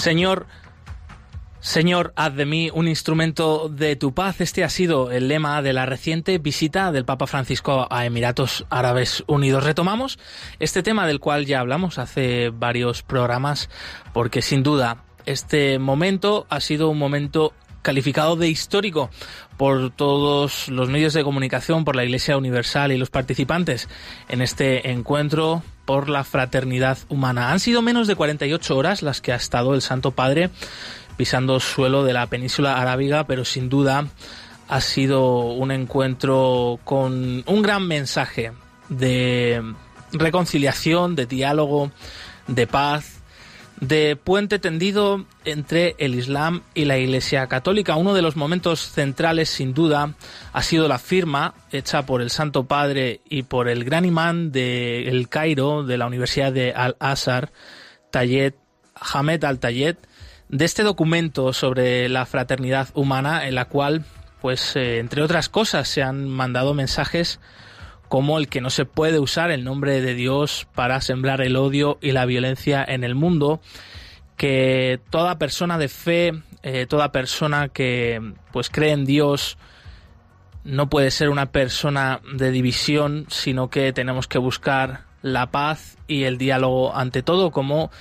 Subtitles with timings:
[0.00, 0.46] Señor,
[1.60, 4.40] Señor, haz de mí un instrumento de tu paz.
[4.40, 9.22] Este ha sido el lema de la reciente visita del Papa Francisco a Emiratos Árabes
[9.26, 9.62] Unidos.
[9.62, 10.18] Retomamos
[10.58, 13.68] este tema del cual ya hablamos hace varios programas,
[14.14, 19.10] porque sin duda este momento ha sido un momento calificado de histórico
[19.56, 23.88] por todos los medios de comunicación, por la Iglesia Universal y los participantes
[24.28, 27.50] en este encuentro por la fraternidad humana.
[27.50, 30.50] Han sido menos de 48 horas las que ha estado el Santo Padre
[31.16, 34.06] pisando suelo de la península arábiga, pero sin duda
[34.68, 38.52] ha sido un encuentro con un gran mensaje
[38.88, 39.62] de
[40.12, 41.90] reconciliación, de diálogo,
[42.46, 43.19] de paz,
[43.80, 47.96] de puente tendido entre el Islam y la Iglesia Católica.
[47.96, 50.14] Uno de los momentos centrales, sin duda,
[50.52, 55.08] ha sido la firma hecha por el Santo Padre y por el gran imán de
[55.08, 57.52] El Cairo, de la Universidad de Al-Azhar,
[58.10, 58.54] Tayed,
[58.94, 59.96] Hamed Al-Tayed,
[60.50, 64.04] de este documento sobre la fraternidad humana, en la cual,
[64.42, 67.40] pues, eh, entre otras cosas, se han mandado mensajes
[68.10, 71.96] como el que no se puede usar el nombre de Dios para sembrar el odio
[72.02, 73.60] y la violencia en el mundo,
[74.36, 76.32] que toda persona de fe,
[76.64, 78.20] eh, toda persona que
[78.50, 79.58] pues cree en Dios
[80.64, 86.24] no puede ser una persona de división, sino que tenemos que buscar la paz y
[86.24, 87.92] el diálogo ante todo como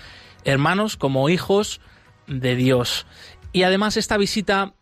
[0.43, 1.81] hermanos, como hijos
[2.25, 3.05] de Dios.
[3.53, 4.73] Y además esta visita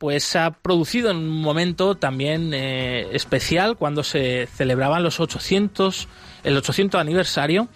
[0.00, 6.08] pues ha producido en un momento también eh, especial cuando se celebraban los 800
[6.42, 7.68] el 800 aniversario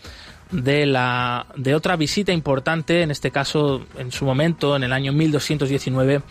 [0.51, 5.13] de la de otra visita importante en este caso en su momento en el año
[5.13, 6.23] 1219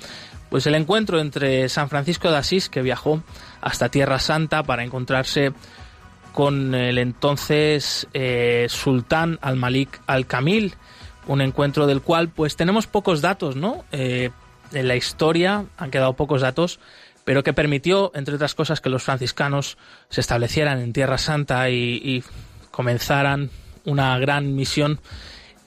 [0.49, 3.21] pues el encuentro entre San Francisco de Asís que viajó
[3.61, 5.53] hasta Tierra Santa para encontrarse
[6.31, 10.73] con el entonces eh, sultán al-Malik al-Kamil
[11.27, 13.85] un encuentro del cual pues tenemos pocos datos, ¿no?
[13.91, 14.31] Eh,
[14.73, 16.79] en la historia han quedado pocos datos,
[17.25, 19.77] pero que permitió, entre otras cosas, que los franciscanos
[20.09, 22.23] se establecieran en Tierra Santa y,
[22.71, 23.51] comenzaran
[23.85, 24.99] una gran misión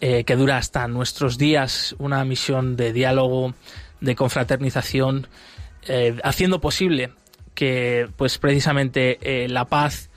[0.00, 3.54] eh, que dura hasta nuestros días, una misión de diálogo,
[4.00, 5.28] de confraternización,
[5.86, 7.12] eh, haciendo posible
[7.54, 10.10] que, pues precisamente, eh, la paz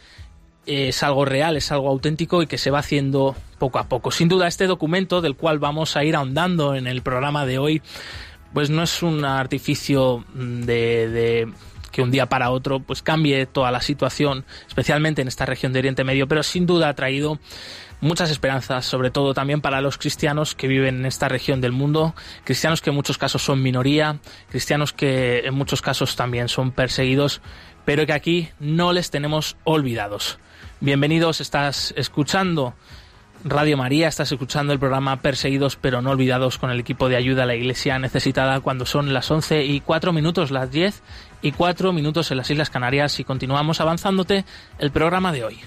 [0.66, 4.12] es algo real, es algo auténtico y que se va haciendo poco a poco.
[4.12, 7.82] Sin duda, este documento del cual vamos a ir ahondando en el programa de hoy
[8.54, 11.52] pues no es un artificio de,
[11.92, 15.80] que un día para otro pues cambie toda la situación, especialmente en esta región de
[15.80, 17.40] Oriente Medio, pero sin duda ha traído
[18.02, 22.16] muchas esperanzas, sobre todo también para los cristianos que viven en esta región del mundo,
[22.44, 27.42] cristianos que en muchos casos son minoría, cristianos que en muchos casos también son perseguidos,
[27.86, 30.40] pero que aquí no les tenemos olvidados.
[30.80, 32.74] Bienvenidos, estás escuchando
[33.46, 37.44] Radio María, estás escuchando el programa Perseguidos pero no olvidados con el equipo de ayuda
[37.44, 41.02] a la iglesia necesitada cuando son las 11 y 4 minutos, las 10
[41.42, 44.44] y 4 minutos en las Islas Canarias y continuamos avanzándote
[44.78, 45.60] el programa de hoy.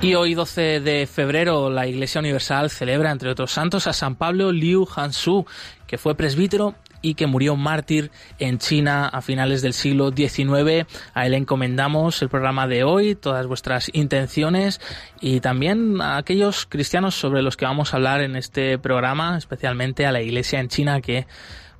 [0.00, 4.50] Y hoy, 12 de febrero, la Iglesia Universal celebra, entre otros santos, a San Pablo
[4.50, 5.46] Liu Hansu,
[5.86, 10.86] que fue presbítero y que murió mártir en China a finales del siglo XIX.
[11.12, 14.80] A él encomendamos el programa de hoy, todas vuestras intenciones
[15.20, 20.06] y también a aquellos cristianos sobre los que vamos a hablar en este programa, especialmente
[20.06, 21.26] a la iglesia en China que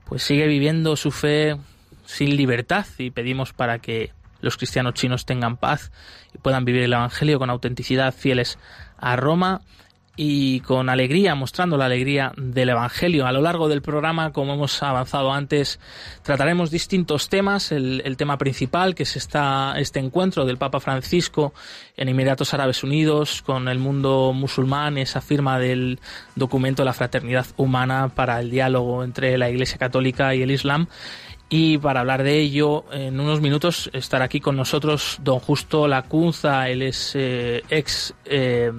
[0.05, 1.56] pues sigue viviendo su fe
[2.05, 4.11] sin libertad y pedimos para que
[4.41, 5.93] los cristianos chinos tengan paz
[6.35, 8.58] y puedan vivir el Evangelio con autenticidad fieles
[8.99, 9.62] a Roma
[10.24, 13.26] y con alegría, mostrando la alegría del Evangelio.
[13.26, 15.80] A lo largo del programa, como hemos avanzado antes,
[16.22, 17.72] trataremos distintos temas.
[17.72, 21.52] El, tema principal, que es esta, este encuentro del Papa Francisco
[21.96, 25.98] en Emiratos Árabes Unidos con el mundo musulmán, esa firma del
[26.36, 30.86] documento la fraternidad humana para el diálogo entre la Iglesia Católica y el Islam.
[31.48, 36.69] Y para hablar de ello, en unos minutos estará aquí con nosotros don Justo Lacunza,
[36.69, 38.70] él es eh, ex eh,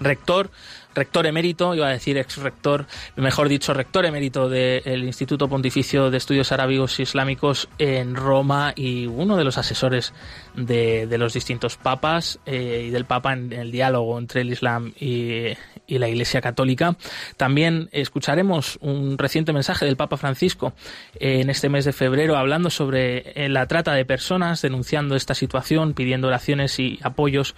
[0.00, 0.50] rector
[0.98, 6.18] rector emérito, iba a decir ex rector, mejor dicho, rector emérito del Instituto Pontificio de
[6.18, 10.12] Estudios Arábigos y Islámicos en Roma y uno de los asesores
[10.56, 15.56] de, los distintos papas eh, y del papa en, el diálogo entre el Islam y,
[15.86, 16.96] la Iglesia Católica.
[17.36, 20.74] También escucharemos un reciente mensaje del Papa Francisco
[21.18, 25.94] en este mes de febrero hablando sobre eh, la trata de personas, denunciando esta situación,
[25.94, 27.54] pidiendo oraciones y apoyos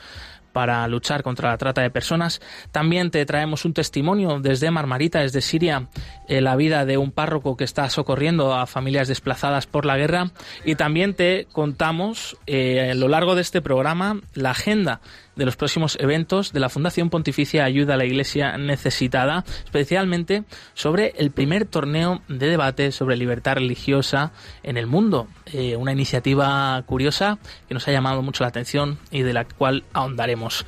[0.53, 2.41] para luchar contra la trata de personas.
[2.73, 5.89] También te traemos un testimonio desde Marmarita, desde Siria,
[6.29, 10.31] eh, la vida de un párroco que está socorriendo a familias desplazadas por la guerra.
[10.65, 15.01] Y también te contamos eh, a lo largo de este programa la agenda
[15.41, 20.45] de los próximos eventos de la Fundación Pontificia Ayuda a la Iglesia Necesitada, especialmente
[20.75, 24.33] sobre el primer torneo de debate sobre libertad religiosa
[24.63, 25.29] en el mundo.
[25.47, 27.39] Eh, una iniciativa curiosa
[27.69, 30.67] que nos ha llamado mucho la atención y de la cual ahondaremos.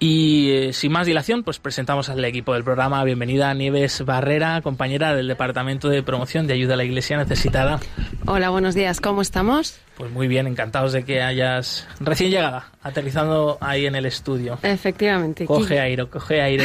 [0.00, 3.02] Y eh, sin más dilación, pues presentamos al equipo del programa.
[3.02, 7.80] Bienvenida Nieves Barrera, compañera del Departamento de Promoción de Ayuda a la Iglesia Necesitada.
[8.26, 9.80] Hola, buenos días, ¿cómo estamos?
[9.96, 14.58] Pues muy bien, encantados de que hayas recién llegada, aterrizando ahí en el estudio.
[14.62, 15.46] Efectivamente.
[15.46, 16.64] Coge aire, coge aire.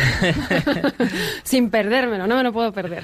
[1.44, 3.03] sin perdérmelo, no me lo puedo perder.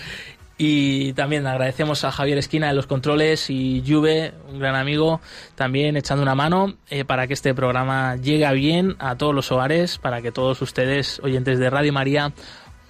[0.61, 5.21] Y también agradecemos a Javier Esquina de los controles y Juve, un gran amigo,
[5.56, 9.97] también echando una mano eh, para que este programa llegue bien a todos los hogares,
[10.00, 12.33] para que todos ustedes, oyentes de Radio María,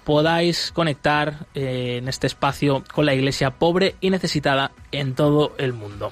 [0.02, 5.72] podáis conectar eh, en este espacio con la iglesia pobre y necesitada en todo el
[5.72, 6.10] mundo.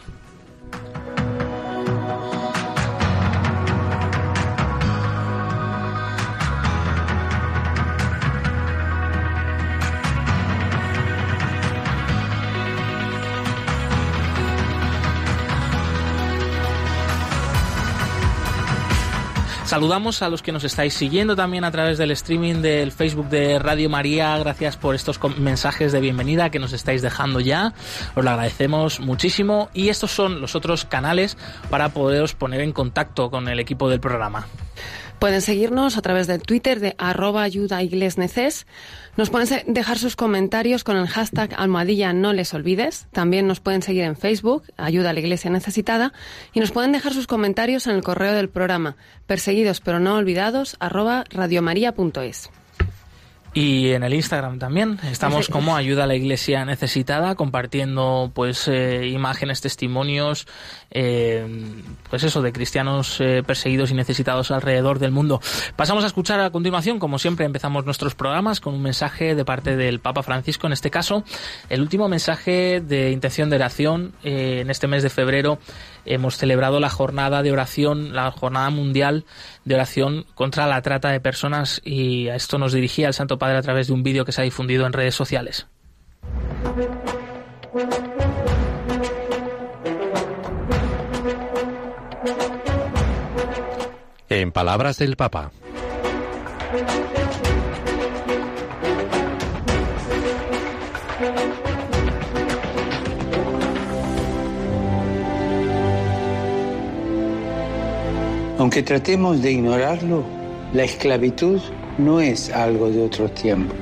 [19.68, 23.58] Saludamos a los que nos estáis siguiendo también a través del streaming del Facebook de
[23.58, 24.38] Radio María.
[24.38, 27.74] Gracias por estos mensajes de bienvenida que nos estáis dejando ya.
[28.14, 29.68] Os lo agradecemos muchísimo.
[29.74, 31.36] Y estos son los otros canales
[31.68, 34.46] para poderos poner en contacto con el equipo del programa.
[35.18, 37.80] Pueden seguirnos a través del Twitter de arroba ayuda
[39.16, 43.08] Nos pueden dejar sus comentarios con el hashtag almohadilla no les olvides.
[43.10, 46.12] También nos pueden seguir en Facebook, ayuda a la iglesia necesitada.
[46.52, 50.76] Y nos pueden dejar sus comentarios en el correo del programa, perseguidos pero no olvidados,
[50.78, 52.50] arroba radiomaria.es.
[53.54, 59.08] Y en el Instagram también estamos como ayuda a la iglesia necesitada, compartiendo pues eh,
[59.08, 60.46] imágenes, testimonios,
[60.90, 61.46] eh,
[62.10, 65.40] pues eso, de cristianos eh, perseguidos y necesitados alrededor del mundo.
[65.76, 69.76] Pasamos a escuchar a continuación, como siempre empezamos nuestros programas con un mensaje de parte
[69.76, 71.24] del Papa Francisco, en este caso,
[71.70, 75.58] el último mensaje de intención de oración en este mes de febrero
[76.08, 79.24] hemos celebrado la jornada de oración, la jornada mundial
[79.64, 83.58] de oración contra la trata de personas y a esto nos dirigía el Santo Padre
[83.58, 85.66] a través de un vídeo que se ha difundido en redes sociales.
[94.30, 95.50] En palabras del Papa.
[108.58, 110.24] Aunque tratemos de ignorarlo,
[110.72, 111.60] la esclavitud
[111.96, 113.72] no es algo de otro tiempo.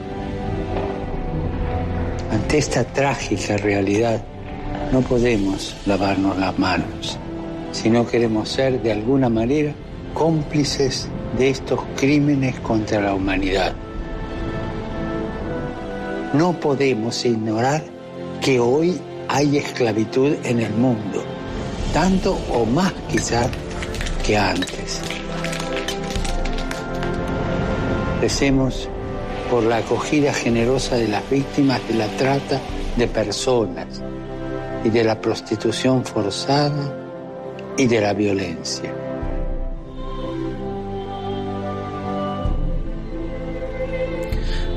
[2.31, 4.23] Ante esta trágica realidad,
[4.93, 7.19] no podemos lavarnos las manos
[7.73, 9.73] si no queremos ser de alguna manera
[10.15, 11.09] cómplices
[11.39, 13.75] de estos crímenes contra la humanidad.
[16.33, 17.83] No podemos ignorar
[18.41, 18.99] que hoy
[19.29, 21.23] hay esclavitud en el mundo,
[21.93, 23.49] tanto o más quizás
[24.27, 25.01] que antes.
[29.51, 32.61] Por la acogida generosa de las víctimas de la trata
[32.97, 34.03] de personas
[34.85, 36.93] y de la prostitución forzada
[37.77, 39.06] y de la violencia.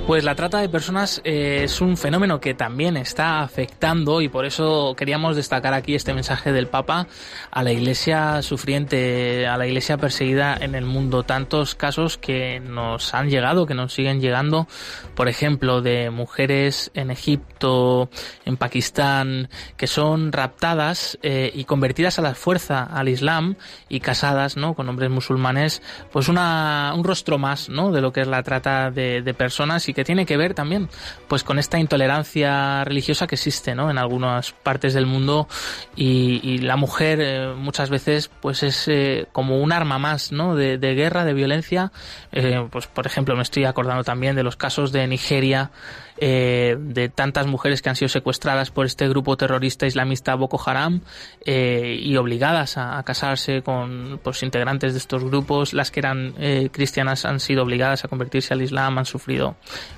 [0.10, 4.48] Pues la trata de personas eh, es un fenómeno que también está afectando y por
[4.48, 7.06] eso queríamos destacar aquí este mensaje del Papa
[7.52, 11.22] a la iglesia sufriente, a la iglesia perseguida en el mundo.
[11.22, 14.68] Tantos casos que nos han llegado, que nos siguen llegando,
[15.14, 18.10] por ejemplo, de mujeres en Egipto,
[18.46, 19.48] en Pakistán,
[19.78, 23.58] que son raptadas eh, y convertidas a la fuerza al Islam
[23.90, 24.74] y casadas ¿no?
[24.74, 27.92] con hombres musulmanes, pues una, un rostro más ¿no?
[27.92, 30.88] de lo que es la trata de, de personas y que tiene que ver también
[31.28, 33.92] pues con esta intolerancia religiosa que existe ¿no?
[33.92, 35.50] en algunas partes del mundo
[35.94, 40.56] y, la mujer eh, muchas veces pues es eh, como un arma más ¿no?
[40.56, 41.92] de, guerra, de violencia.
[42.32, 45.72] Eh, pues por ejemplo me estoy acordando también de los casos de Nigeria
[46.22, 51.00] eh, de tantas mujeres que han sido secuestradas por este grupo terrorista islamista Boko Haram
[51.46, 55.74] eh, y obligadas a, casarse con pues, integrantes de estos grupos.
[55.74, 59.56] Las que eran eh, cristianas han sido obligadas a convertirse al Islam, han sufrido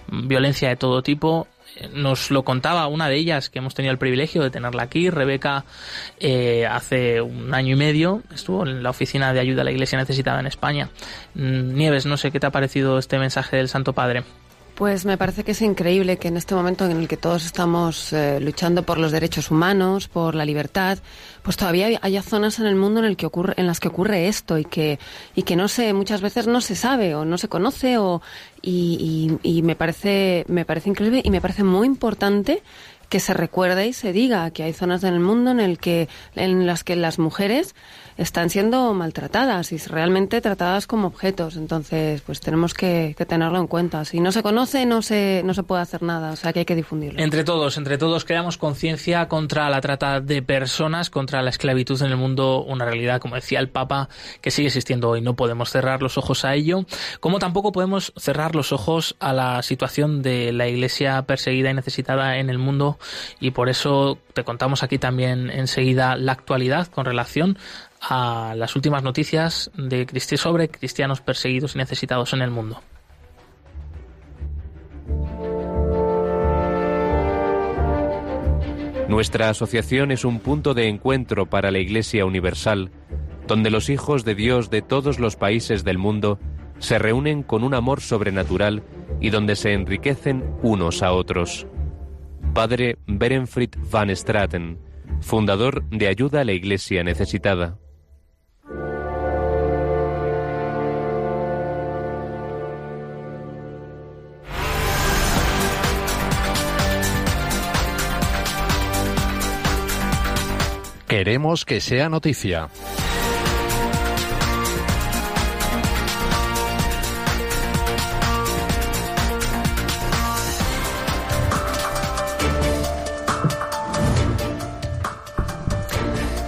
[0.08, 1.48] violencia de todo tipo
[1.94, 5.64] nos lo contaba una de ellas que hemos tenido el privilegio de tenerla aquí, Rebeca,
[6.70, 10.42] hace un año y medio estuvo en la oficina de ayuda a la Iglesia necesitada
[10.42, 10.90] en España.
[11.34, 14.24] Mm, Nieves, no sé qué te ha parecido este mensaje del Santo Padre.
[14.76, 18.14] Pues me parece que es increíble que en este momento en el que todos estamos
[18.14, 20.98] eh, luchando por los derechos humanos, por la libertad,
[21.44, 24.28] pues todavía haya zonas en el mundo en el que ocurre, en las que ocurre
[24.28, 24.98] esto y que
[25.36, 28.22] y que no se muchas veces no se sabe o no se conoce o
[28.64, 32.64] y, y me parece me parece increíble y me parece muy importante
[33.12, 36.08] que se recuerde y se diga que hay zonas en el mundo en el que
[36.34, 37.76] en las que las mujeres
[38.18, 41.56] están siendo maltratadas y realmente tratadas como objetos.
[41.56, 44.06] Entonces, pues tenemos que, tenerlo en cuenta.
[44.06, 46.32] Si no se conoce, no se, no se puede hacer nada.
[46.32, 47.20] O sea, que hay que difundirlo.
[47.20, 52.12] Entre todos, entre todos, creamos conciencia contra la trata de personas, contra la esclavitud en
[52.12, 54.10] el mundo, una realidad, como decía el Papa,
[54.42, 55.22] que sigue existiendo hoy.
[55.22, 56.86] No podemos cerrar los ojos a ello,
[57.20, 62.38] como tampoco podemos cerrar los ojos a la situación de la Iglesia perseguida y necesitada
[62.38, 62.98] en el mundo.
[63.40, 67.58] Y por eso te contamos aquí también enseguida la actualidad con relación
[68.02, 70.06] a las últimas noticias de
[70.38, 72.82] sobre cristianos perseguidos y necesitados en el mundo.
[79.08, 82.92] Nuestra asociación es un punto de encuentro para la Iglesia Universal,
[83.46, 86.40] donde los hijos de Dios de todos los países del mundo
[86.80, 88.84] se reúnen con un amor sobrenatural
[89.20, 91.68] y donde se enriquecen unos a otros.
[92.54, 94.78] Padre Berenfried van Straten,
[95.22, 97.78] fundador de Ayuda a la Iglesia Necesitada.
[111.08, 112.70] Queremos que sea noticia.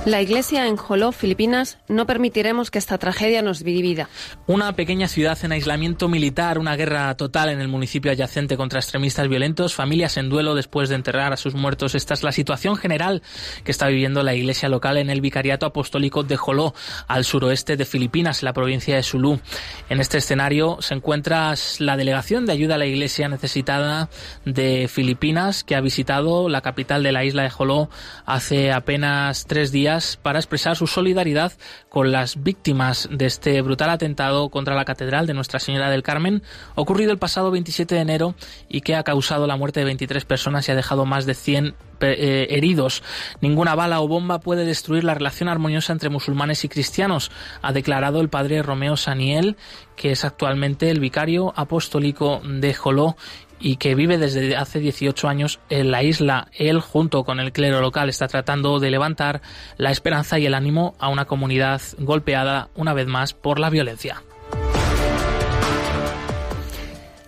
[0.06, 4.10] La iglesia en Joló, Filipinas, no permitiremos que esta tragedia nos divida.
[4.48, 9.30] Una pequeña ciudad en aislamiento militar, una guerra total en el municipio adyacente contra extremistas
[9.30, 11.96] violentos, familias en duelo después de enterrar a sus muertos.
[11.96, 13.22] Esta es la situación general
[13.64, 16.74] que está viviendo la iglesia local en el Vicariato Apostólico de Joló,
[17.08, 19.40] al suroeste de Filipinas, en la provincia de Sulu.
[19.88, 24.10] En este escenario se encuentra la delegación de ayuda a la iglesia necesitada
[24.44, 27.90] de Filipinas, que ha visitado la capital de la isla de Joló
[28.26, 31.54] hace apenas tres días para expresar su solidaridad
[31.90, 36.44] con las víctimas de este brutal atentado contra la Catedral de Nuestra Señora del Carmen,
[36.76, 38.36] ocurrido el pasado 27 de enero
[38.70, 41.76] y que ha causado la muerte de 23 personas y ha dejado más de 100
[42.02, 43.04] eh, heridos.
[43.40, 47.32] Ninguna bala o bomba puede destruir la relación armoniosa entre musulmanes y cristianos,
[47.62, 49.56] ha declarado el padre Romeo Saniel,
[49.96, 53.16] que es actualmente el vicario apostólico de Joló
[53.63, 56.50] y que vive desde hace 18 años en la isla.
[56.53, 59.41] Él, junto con el clero local, está tratando de levantar
[59.77, 64.22] la esperanza y el ánimo a una comunidad golpeada una vez más por la violencia.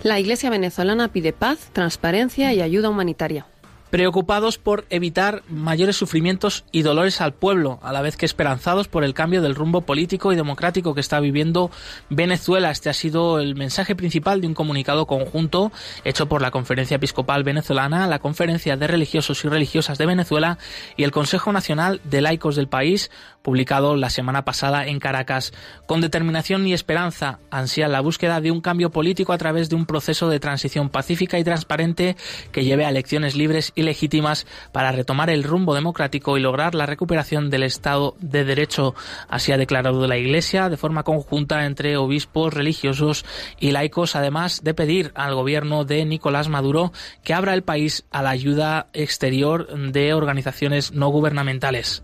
[0.04, 3.48] La Iglesia venezolana pide paz, transparencia y ayuda humanitaria
[3.96, 9.06] preocupados por evitar mayores sufrimientos y dolores al pueblo, a la vez que esperanzados por
[9.06, 11.72] el cambio del rumbo político y democrático que está viviendo
[12.10, 12.72] Venezuela.
[12.72, 15.72] Este ha sido el mensaje principal de un comunicado conjunto
[16.04, 20.58] hecho por la Conferencia Episcopal Venezolana, la Conferencia de Religiosos y Religiosas de Venezuela
[20.98, 23.12] y el Consejo Nacional de Laicos del país,
[23.46, 25.54] publicado la semana pasada en Caracas.
[25.86, 29.86] Con determinación y esperanza ansía la búsqueda de un cambio político a través de un
[29.86, 32.18] proceso de transición pacífica y transparente
[32.52, 36.88] que lleve a elecciones libres y legítimas para retomar el rumbo democrático y lograr la
[36.88, 38.96] recuperación del Estado de Derecho.
[39.30, 43.26] Así ha declarado la Iglesia de forma conjunta entre obispos, religiosos
[43.60, 46.92] y laicos, además de pedir al gobierno de Nicolás Maduro
[47.24, 52.04] que abra el país a la ayuda exterior de organizaciones no gubernamentales.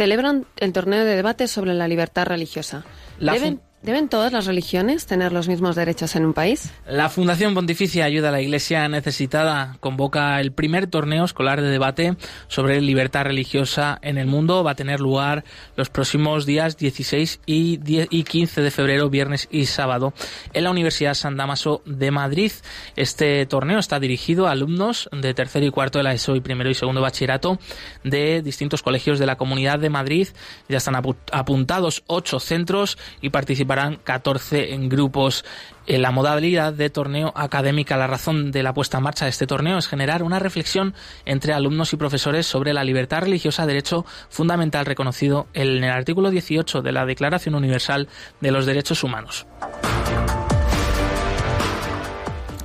[0.00, 2.86] Celebran el torneo de debate sobre la libertad religiosa.
[3.18, 3.60] La, ¿Deben
[4.08, 6.70] todas las religiones tener los mismos derechos en un país?
[6.86, 12.16] La Fundación Pontificia Ayuda a la Iglesia Necesitada convoca el primer torneo escolar de debate
[12.48, 14.62] sobre libertad religiosa en el mundo.
[14.62, 15.44] Va a tener lugar
[15.76, 17.78] los próximos días 16 y,
[18.22, 20.12] 15 de febrero, viernes y sábado,
[20.52, 22.52] en la Universidad San Damaso de Madrid.
[22.96, 26.68] Este torneo está dirigido a alumnos de tercero y cuarto de la ESO y primero
[26.68, 27.58] y segundo bachillerato
[28.04, 30.28] de distintos colegios de la Comunidad de Madrid.
[30.68, 30.96] Ya están
[31.32, 35.44] apuntados ocho centros y participan participarán 14 en grupos.
[35.86, 39.46] En la modalidad de torneo académica, la razón de la puesta en marcha de este
[39.46, 44.86] torneo es generar una reflexión entre alumnos y profesores sobre la libertad religiosa, derecho fundamental
[44.86, 48.08] reconocido en el artículo 18 de la Declaración Universal
[48.40, 49.46] de los Derechos Humanos.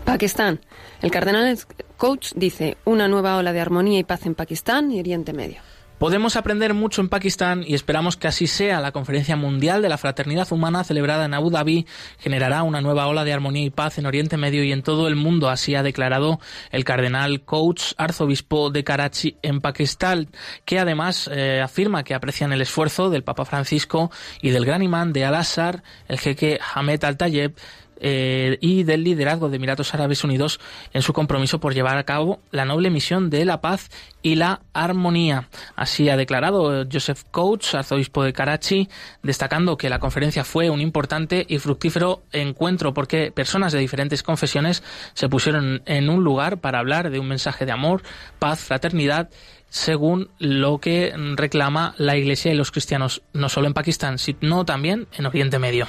[0.06, 0.60] Pakistán.
[1.02, 1.58] El cardenal
[1.98, 5.62] Coach dice una nueva ola de armonía y paz en Pakistán y Oriente Medio.
[6.06, 8.80] Podemos aprender mucho en Pakistán y esperamos que así sea.
[8.80, 11.88] La Conferencia Mundial de la Fraternidad Humana celebrada en Abu Dhabi
[12.20, 15.16] generará una nueva ola de armonía y paz en Oriente Medio y en todo el
[15.16, 20.30] mundo, así ha declarado el cardenal Coach, arzobispo de Karachi en Pakistán,
[20.64, 24.12] que además eh, afirma que aprecian el esfuerzo del Papa Francisco
[24.44, 27.56] y del gran imán de Al-Azhar, el jeque Hamed Al-Tayeb,
[28.00, 30.60] eh, y del liderazgo de Emiratos Árabes Unidos
[30.94, 33.90] en su compromiso por llevar a cabo la noble misión de la paz
[34.22, 35.50] y la armonía.
[35.76, 38.90] Así ha declarado Joseph Coates, arzobispo de Karachi,
[39.24, 44.84] destacando que la conferencia fue un importante y fructífero encuentro porque personas de diferentes confesiones
[45.14, 48.04] se pusieron en un lugar para hablar de un mensaje de amor,
[48.40, 49.30] paz, fraternidad
[49.70, 55.08] según lo que reclama la Iglesia y los cristianos, no solo en Pakistán, sino también
[55.18, 55.88] en Oriente Medio.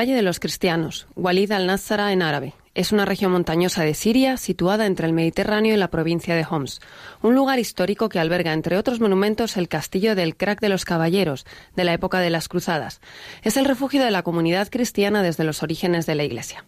[0.00, 2.54] Valle de los Cristianos, Walid al-Nassara en árabe.
[2.74, 6.80] Es una región montañosa de Siria situada entre el Mediterráneo y la provincia de Homs,
[7.20, 11.44] un lugar histórico que alberga, entre otros monumentos, el castillo del Crack de los Caballeros,
[11.76, 13.02] de la época de las Cruzadas.
[13.42, 16.64] Es el refugio de la comunidad cristiana desde los orígenes de la Iglesia.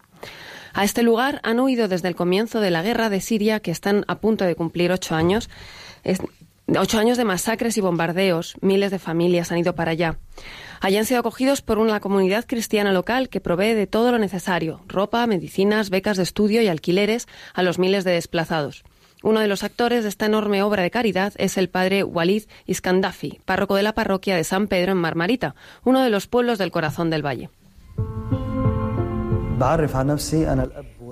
[0.75, 4.05] A este lugar han huido desde el comienzo de la guerra de Siria, que están
[4.09, 5.49] a punto de cumplir ocho años.
[6.69, 10.19] Ocho años de masacres y bombardeos, miles de familias han ido para allá.
[10.81, 14.81] Allí han sido acogidos por una comunidad cristiana local que provee de todo lo necesario,
[14.89, 18.85] ropa, medicinas, becas de estudio y alquileres a los miles de desplazados.
[19.23, 23.41] Uno de los actores de esta enorme obra de caridad es el padre Walid Iskandafi,
[23.45, 27.11] párroco de la parroquia de San Pedro en Marmarita, uno de los pueblos del corazón
[27.11, 27.51] del valle.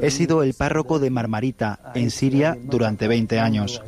[0.03, 3.83] He sido el párroco de Marmarita, en Siria, durante 20 años.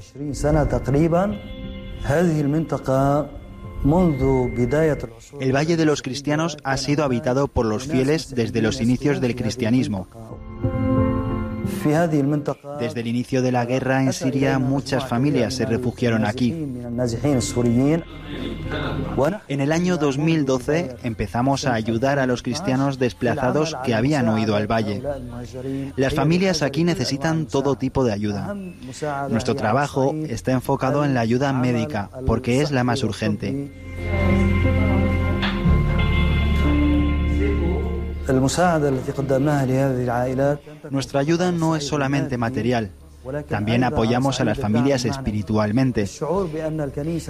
[5.40, 9.34] El Valle de los Cristianos ha sido habitado por los fieles desde los inicios del
[9.34, 10.06] cristianismo.
[12.78, 16.52] Desde el inicio de la guerra en Siria, muchas familias se refugiaron aquí.
[19.48, 24.70] En el año 2012 empezamos a ayudar a los cristianos desplazados que habían huido al
[24.70, 25.02] valle.
[25.96, 28.54] Las familias aquí necesitan todo tipo de ayuda.
[29.28, 33.70] Nuestro trabajo está enfocado en la ayuda médica porque es la más urgente.
[40.90, 42.92] Nuestra ayuda no es solamente material,
[43.48, 46.08] también apoyamos a las familias espiritualmente.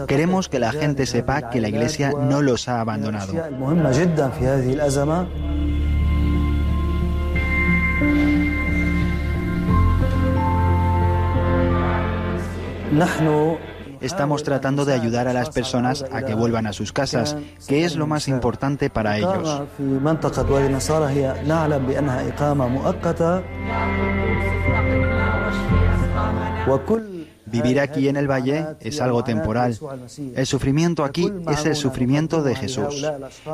[0.07, 3.33] Queremos que la gente sepa que la Iglesia no los ha abandonado.
[14.03, 17.37] Estamos tratando de ayudar a las personas a que vuelvan a sus casas,
[17.67, 19.63] que es lo más importante para ellos.
[27.53, 29.79] Vivir aquí en el valle es algo temporal.
[30.35, 33.07] El sufrimiento aquí es el sufrimiento de Jesús.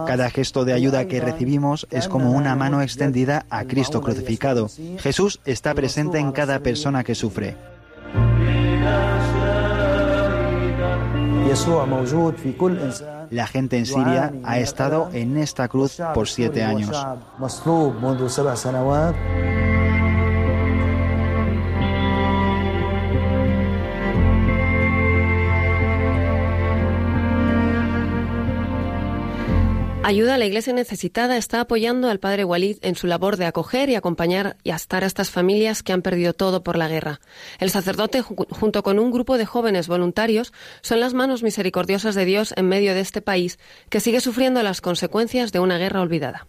[0.07, 4.69] Cada gesto de ayuda que recibimos es como una mano extendida a Cristo crucificado.
[4.99, 7.57] Jesús está presente en cada persona que sufre.
[13.31, 16.91] La gente en Siria ha estado en esta cruz por siete años.
[30.09, 33.91] Ayuda a la Iglesia Necesitada está apoyando al Padre Walid en su labor de acoger
[33.91, 37.21] y acompañar y estar a estas familias que han perdido todo por la guerra.
[37.59, 42.55] El sacerdote, junto con un grupo de jóvenes voluntarios, son las manos misericordiosas de Dios
[42.57, 43.59] en medio de este país
[43.91, 46.47] que sigue sufriendo las consecuencias de una guerra olvidada.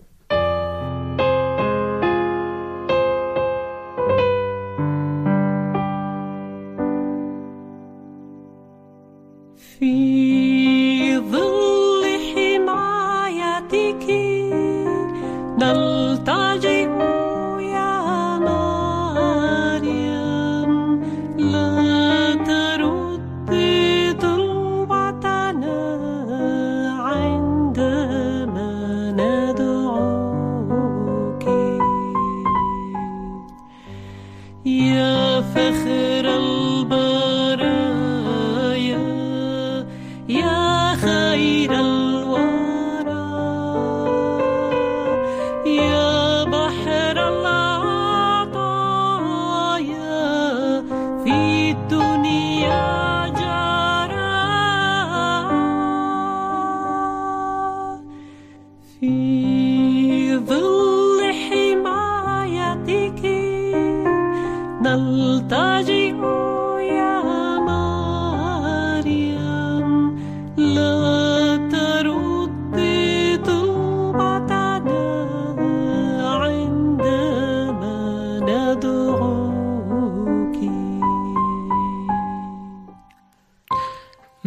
[65.50, 65.89] vontade.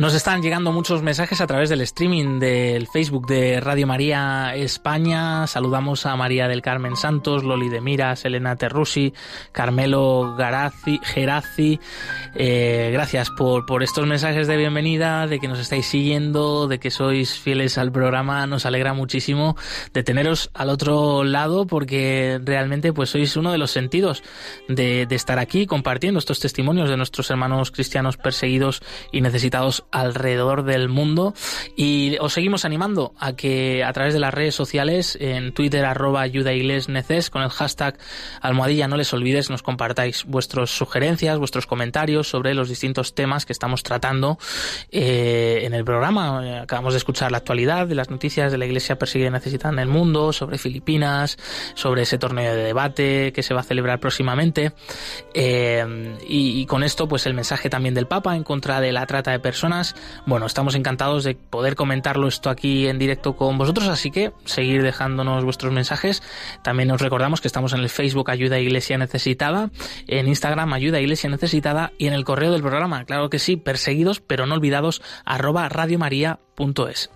[0.03, 5.47] Nos están llegando muchos mensajes a través del streaming del Facebook de Radio María España.
[5.47, 9.15] Saludamos a María del Carmen Santos, Loli de Miras, Elena Terrusi,
[9.53, 11.79] Carmelo Garazzi.
[12.35, 16.91] Eh, gracias por, por estos mensajes de bienvenida, de que nos estáis siguiendo, de que
[16.91, 18.49] sois fieles al programa.
[18.49, 19.57] Nos alegra muchísimo
[19.95, 24.25] de teneros al otro lado porque realmente pues sois uno de los sentidos
[24.69, 30.65] de, de estar aquí compartiendo estos testimonios de nuestros hermanos cristianos perseguidos y necesitados alrededor
[30.65, 31.35] del mundo.
[31.77, 36.23] Y os seguimos animando a que a través de las redes sociales en Twitter arroba
[36.23, 36.51] ayuda
[36.89, 37.99] neces con el hashtag
[38.41, 43.53] almohadilla no les olvides nos compartáis vuestras sugerencias, vuestros comentarios sobre los distintos temas que
[43.53, 44.39] estamos tratando
[44.91, 46.63] eh, en el programa.
[46.63, 49.89] Acabamos de escuchar la actualidad de las noticias de la Iglesia perseguida y en el
[49.89, 51.37] mundo, sobre Filipinas,
[51.75, 54.73] sobre ese torneo de debate que se va a celebrar próximamente.
[55.35, 59.31] Eh, y con esto pues el mensaje también del Papa en contra de la trata
[59.31, 59.82] de personas
[60.27, 64.83] bueno, estamos encantados de poder comentarlo esto aquí en directo con vosotros, así que seguir
[64.83, 66.23] dejándonos vuestros mensajes.
[66.63, 69.71] También os recordamos que estamos en el Facebook Ayuda Iglesia Necesitada,
[70.07, 74.21] en Instagram Ayuda Iglesia Necesitada y en el correo del programa, claro que sí, perseguidos
[74.21, 77.11] pero no olvidados, arroba radiomaria.es.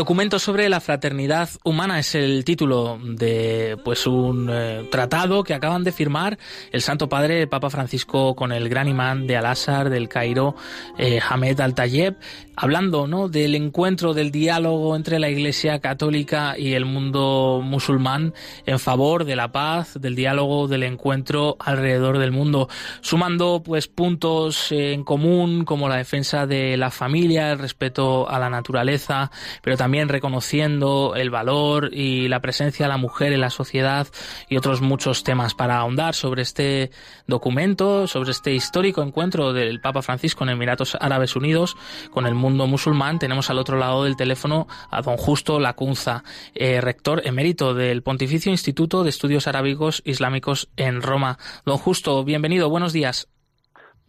[0.00, 5.84] documento sobre la fraternidad humana es el título de pues un eh, tratado que acaban
[5.84, 6.38] de firmar
[6.72, 10.56] el Santo Padre Papa Francisco con el gran imán de Al-Azhar del Cairo,
[10.96, 12.16] eh, Hamed Al-Tayeb,
[12.60, 13.30] hablando ¿no?
[13.30, 18.34] del encuentro, del diálogo entre la Iglesia católica y el mundo musulmán
[18.66, 22.68] en favor de la paz, del diálogo, del encuentro alrededor del mundo,
[23.00, 28.50] sumando pues puntos en común como la defensa de la familia, el respeto a la
[28.50, 29.30] naturaleza,
[29.62, 34.06] pero también reconociendo el valor y la presencia de la mujer en la sociedad
[34.50, 36.90] y otros muchos temas para ahondar sobre este
[37.26, 41.74] documento, sobre este histórico encuentro del Papa Francisco en Emiratos Árabes Unidos
[42.10, 43.18] con el mundo musulmán.
[43.18, 48.50] Tenemos al otro lado del teléfono a don Justo Lacunza, eh, rector emérito del Pontificio
[48.50, 51.38] Instituto de Estudios Arábigos Islámicos en Roma.
[51.64, 53.28] Don Justo, bienvenido, buenos días.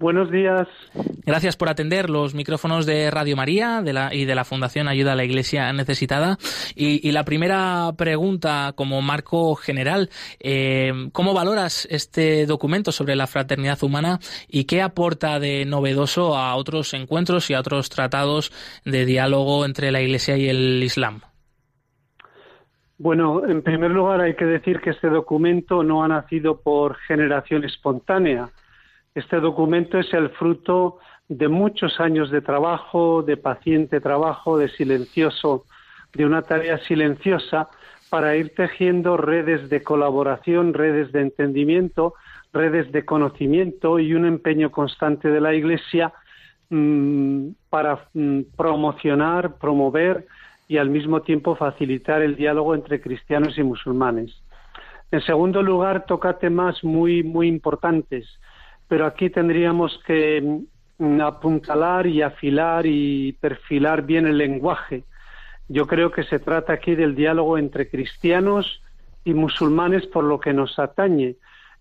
[0.02, 0.68] Buenos días.
[1.28, 5.14] Gracias por atender los micrófonos de Radio María de la, y de la Fundación Ayuda
[5.14, 6.38] a la Iglesia Necesitada.
[6.76, 10.10] Y, la primera pregunta, como marco general,
[10.40, 16.56] eh, ¿cómo valoras este documento sobre la fraternidad humana y qué aporta de novedoso a
[16.56, 18.52] otros encuentros y a otros tratados
[18.84, 21.22] de diálogo entre la Iglesia y el Islam?
[22.98, 27.64] Bueno, en primer lugar hay que decir que este documento no ha nacido por generación
[27.66, 28.50] espontánea
[29.14, 35.66] este documento es el fruto de muchos años de trabajo, de paciente trabajo, de silencioso,
[36.14, 37.70] de una tarea silenciosa
[38.10, 42.14] para ir tejiendo redes de colaboración, redes de entendimiento,
[42.54, 46.14] redes de conocimiento y un empeño constante de la Iglesia
[46.70, 50.26] mm, para mm, promocionar, promover
[50.68, 54.32] y al mismo tiempo facilitar el diálogo entre cristianos y musulmanes.
[55.12, 58.28] En segundo lugar, toca temas muy, muy importantes
[58.92, 60.42] pero aquí tendríamos que
[60.98, 65.06] mm, apuntalar y afilar y perfilar bien el lenguaje.
[65.70, 68.84] Yo creo que se trata aquí del diálogo entre cristianos
[69.24, 71.38] y musulmanes por lo que nos atañe.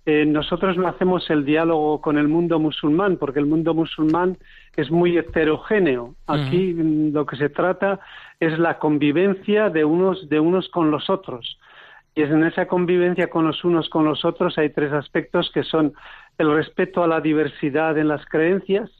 [0.06, 4.38] Eh, nosotros no hacemos el diálogo con el mundo musulmán porque el mundo musulmán
[4.76, 6.14] es muy heterogéneo.
[6.28, 7.98] Aquí mm, lo que se trata
[8.38, 11.58] es la convivencia de unos, de unos con los otros.
[12.14, 15.62] Y es en esa convivencia con los unos con los otros hay tres aspectos que
[15.62, 15.94] son
[16.40, 18.90] el respeto a la diversidad en las creencias,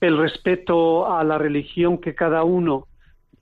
[0.00, 2.86] el respeto a la religión que cada uno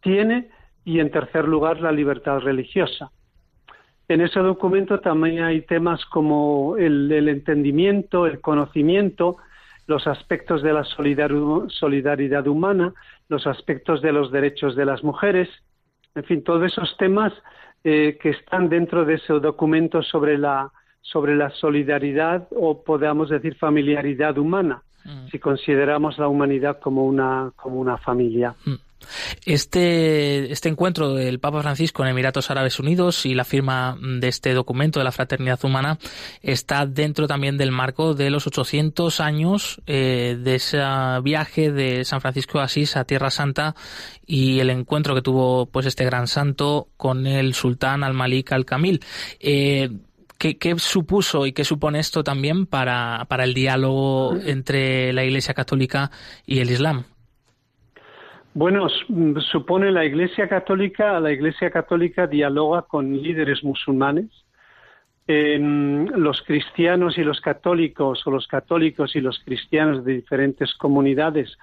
[0.01, 0.48] tiene
[0.83, 3.11] y, en tercer lugar, la libertad religiosa.
[4.09, 9.37] En ese documento también hay temas como el, entendimiento, el conocimiento,
[9.87, 12.94] los aspectos de la solidaridad humana,
[13.29, 15.51] los aspectos de los derechos de las mujeres,
[16.14, 17.35] en fin, todos esos temas
[17.85, 23.56] eh, que están dentro de ese documento sobre la sobre la solidaridad o podamos decir
[23.56, 25.28] familiaridad humana, mm.
[25.30, 28.54] si consideramos la humanidad como una, como una familia.
[28.64, 28.74] Mm.
[29.44, 34.54] Este, este encuentro del Papa Francisco en Emiratos Árabes Unidos y la firma de este
[34.54, 35.98] documento de la fraternidad humana
[36.40, 40.80] está dentro también del marco de los 800 años eh, de ese
[41.22, 43.74] viaje de San Francisco de Asís a Tierra Santa
[44.26, 49.00] y el encuentro que tuvo pues este gran santo con el sultán al-Malik al-Kamil.
[49.40, 49.90] Eh,
[50.42, 56.11] ¿Qué, supuso y qué supone esto también para, para el diálogo entre la Iglesia Católica
[56.44, 57.05] y el Islam?
[58.52, 58.88] Bueno,
[59.52, 64.31] supone la Iglesia Católica, la Iglesia Católica dialoga con líderes musulmanes.
[65.28, 71.57] los cristianos y los católicos, o los católicos y los cristianos de diferentes comunidades,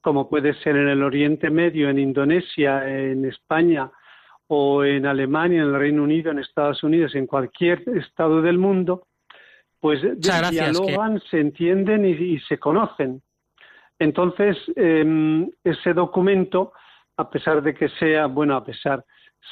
[0.00, 3.90] como puede ser en el Oriente Medio, en Indonesia, en España,
[4.52, 9.06] o en Alemania, en el Reino Unido, en Estados Unidos, en cualquier estado del mundo,
[9.78, 13.22] pues dialogan, se entienden y, se conocen.
[13.96, 16.72] Entonces, em, ese documento,
[17.16, 19.04] a pesar de que sea, bueno, a pesar,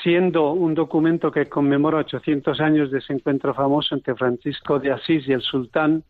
[0.03, 5.29] siendo un documento que conmemora 800 años de ese encuentro famoso entre Francisco de Asís
[5.29, 6.03] y el sultán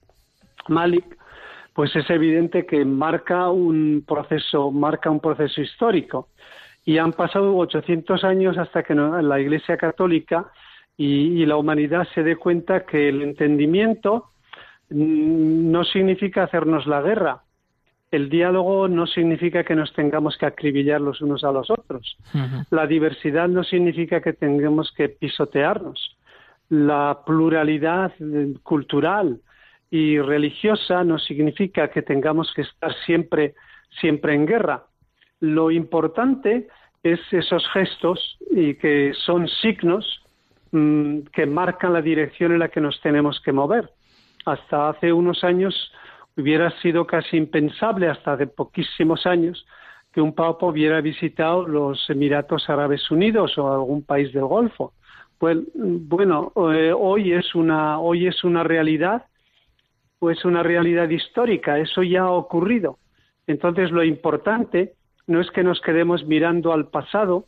[0.68, 1.05] Malik,
[1.74, 6.31] pues es evidente que marca un proceso, marca un proceso histórico
[6.88, 10.51] y han pasado 800 años hasta que la Iglesia Católica
[10.96, 14.31] y, la humanidad se dé cuenta que el entendimiento
[14.88, 17.42] mm, no significa hacernos la guerra.
[18.11, 22.16] El diálogo no significa que nos tengamos que acribillar los unos a los otros.
[22.70, 26.16] La diversidad no significa que tengamos que pisotearnos.
[26.70, 29.42] La pluralidad eh, cultural
[29.90, 33.55] y religiosa no significa que tengamos que estar siempre,
[34.01, 34.88] siempre en guerra.
[35.40, 36.68] Lo importante
[37.03, 40.22] es esos gestos y que son signos
[40.72, 43.90] mm, que marcan la dirección en la que nos tenemos que mover.
[44.44, 45.92] Hasta hace unos años
[46.37, 49.66] hubiera sido casi impensable, hasta hace poquísimos años,
[50.12, 54.92] que un papa hubiera visitado los Emiratos Árabes Unidos o algún país del Golfo.
[55.38, 59.27] Pues bueno, eh, hoy es una hoy es una realidad,
[60.18, 61.79] pues una realidad histórica.
[61.79, 62.98] Eso ya ha ocurrido.
[63.46, 64.94] Entonces lo importante
[65.28, 67.44] no es que nos quedemos mirando al pasado,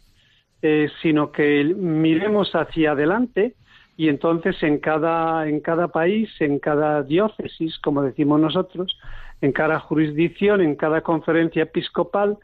[0.63, 3.55] eh, sino que miremos hacia adelante
[3.97, 8.97] y entonces en cada, en cada país, en cada diócesis, como decimos nosotros,
[9.41, 12.39] en cada jurisdicción, en cada conferencia episcopal,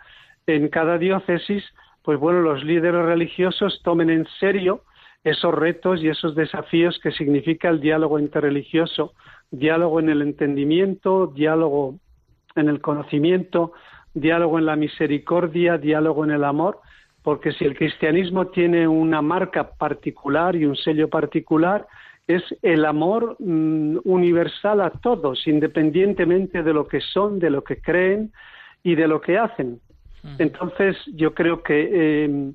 [0.47, 1.63] en cada diócesis,
[2.03, 4.83] pues bueno, los líderes religiosos tomen en serio
[5.23, 9.13] esos retos y esos desafíos que significa el diálogo interreligioso,
[9.51, 11.97] diálogo en el entendimiento, diálogo
[12.55, 13.73] en el conocimiento,
[14.17, 16.81] diálogo en la misericordia, diálogo en el amor,
[17.23, 21.87] porque si el cristianismo tiene una marca particular y un sello particular,
[22.27, 27.81] es el amor mm, universal a todos, independientemente de lo que son, de lo que
[27.81, 28.33] creen
[28.83, 29.81] y de lo que hacen.
[30.39, 32.53] Entonces, yo creo que eh,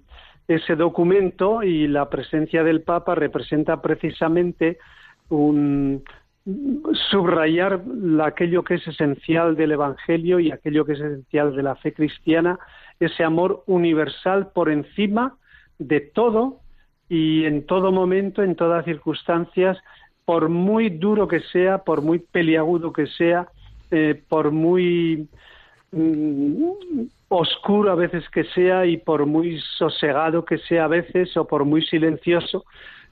[0.50, 4.78] ese documento y la presencia del Papa representa precisamente
[5.30, 6.04] un
[7.12, 7.82] subrayar
[8.24, 12.60] aquello que es esencial del Evangelio y aquello que es esencial de la fe cristiana,
[13.00, 15.36] ese amor universal por encima
[15.78, 16.60] de todo
[17.10, 19.78] y en todo momento, en todas circunstancias,
[20.26, 23.48] por muy duro que sea, por muy peliagudo que sea,
[23.92, 25.28] eh, por muy
[25.92, 26.70] mm,
[27.28, 31.66] oscuro a veces que sea y por muy sosegado que sea a veces o por
[31.66, 32.66] muy silencioso,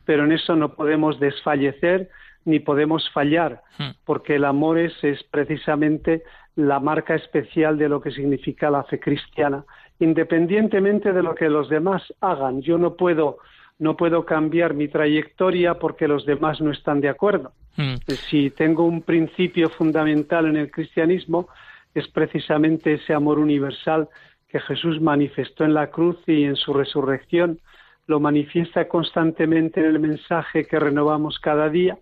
[0.05, 2.09] pero en eso no podemos desfallecer
[2.45, 3.89] ni podemos fallar, hmm.
[4.05, 6.23] porque el amor es, es precisamente
[6.55, 9.63] la marca especial de lo que significa la fe cristiana,
[9.99, 12.61] independientemente de lo que los demás hagan.
[12.61, 13.37] Yo no puedo
[13.79, 17.53] no puedo cambiar mi trayectoria porque los demás no están de acuerdo.
[17.77, 17.95] Hmm.
[18.07, 21.47] Si tengo un principio fundamental en el cristianismo,
[21.93, 24.09] es precisamente ese amor universal
[24.49, 27.59] que Jesús manifestó en la cruz y en su resurrección,
[28.07, 31.97] lo manifiesta constantemente en el mensaje que renovamos cada día,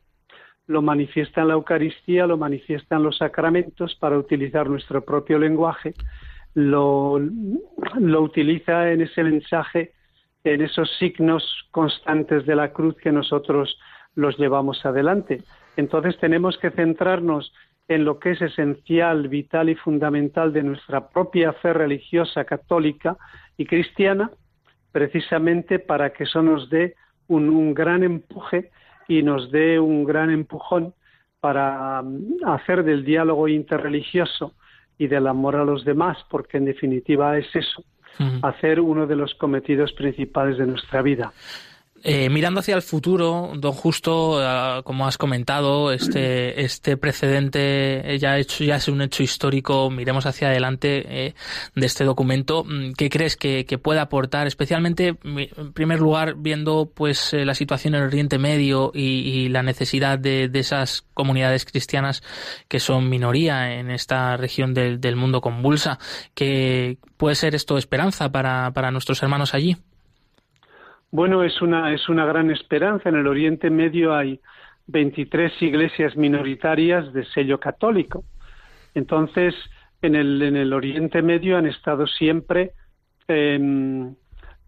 [0.67, 5.93] lo manifiesta en la Eucaristía, lo manifiesta en los sacramentos para utilizar nuestro propio lenguaje,
[6.53, 7.19] lo,
[8.21, 9.93] utiliza en ese mensaje,
[10.43, 13.80] en esos signos constantes de la cruz que nosotros
[14.15, 15.43] los llevamos adelante.
[15.77, 17.53] Entonces tenemos que centrarnos
[17.88, 23.17] en lo que es esencial, vital y fundamental de nuestra propia fe religiosa católica
[23.56, 24.32] y cristiana,
[24.91, 26.95] precisamente para que eso nos dé
[27.27, 28.71] un, gran empuje
[29.08, 30.93] y nos dé un gran empujón
[31.39, 34.54] para mm, hacer del diálogo interreligioso
[34.98, 37.84] y del amor a los demás, porque en definitiva es eso,
[38.41, 41.32] hacer uno de los cometidos principales de nuestra vida.
[42.10, 48.38] Eh, mirando hacia el futuro, don Justo, eh, como has comentado, este, este precedente ya,
[48.38, 49.89] hecho, ya es un hecho histórico.
[49.89, 51.36] Miremos hacia adelante eh,
[51.76, 52.63] de este documento.
[52.63, 58.04] Mm, ¿Qué crees que, puede aportar, especialmente, en primer lugar, viendo pues la situación en
[58.04, 62.24] el Oriente Medio y, la necesidad de, esas comunidades cristianas
[62.70, 66.00] que son minoría en esta región del, del mundo convulsa?
[66.34, 69.76] ¿Que puede ser esto esperanza para, para nuestros hermanos allí?
[71.12, 73.10] Bueno, es una, es una gran esperanza.
[73.10, 74.39] En el Oriente Medio hay
[74.88, 78.24] 23 iglesias minoritarias de sello católico.
[78.93, 79.56] Entonces,
[80.02, 82.72] en el, en el Oriente Medio han estado siempre
[83.28, 84.15] em,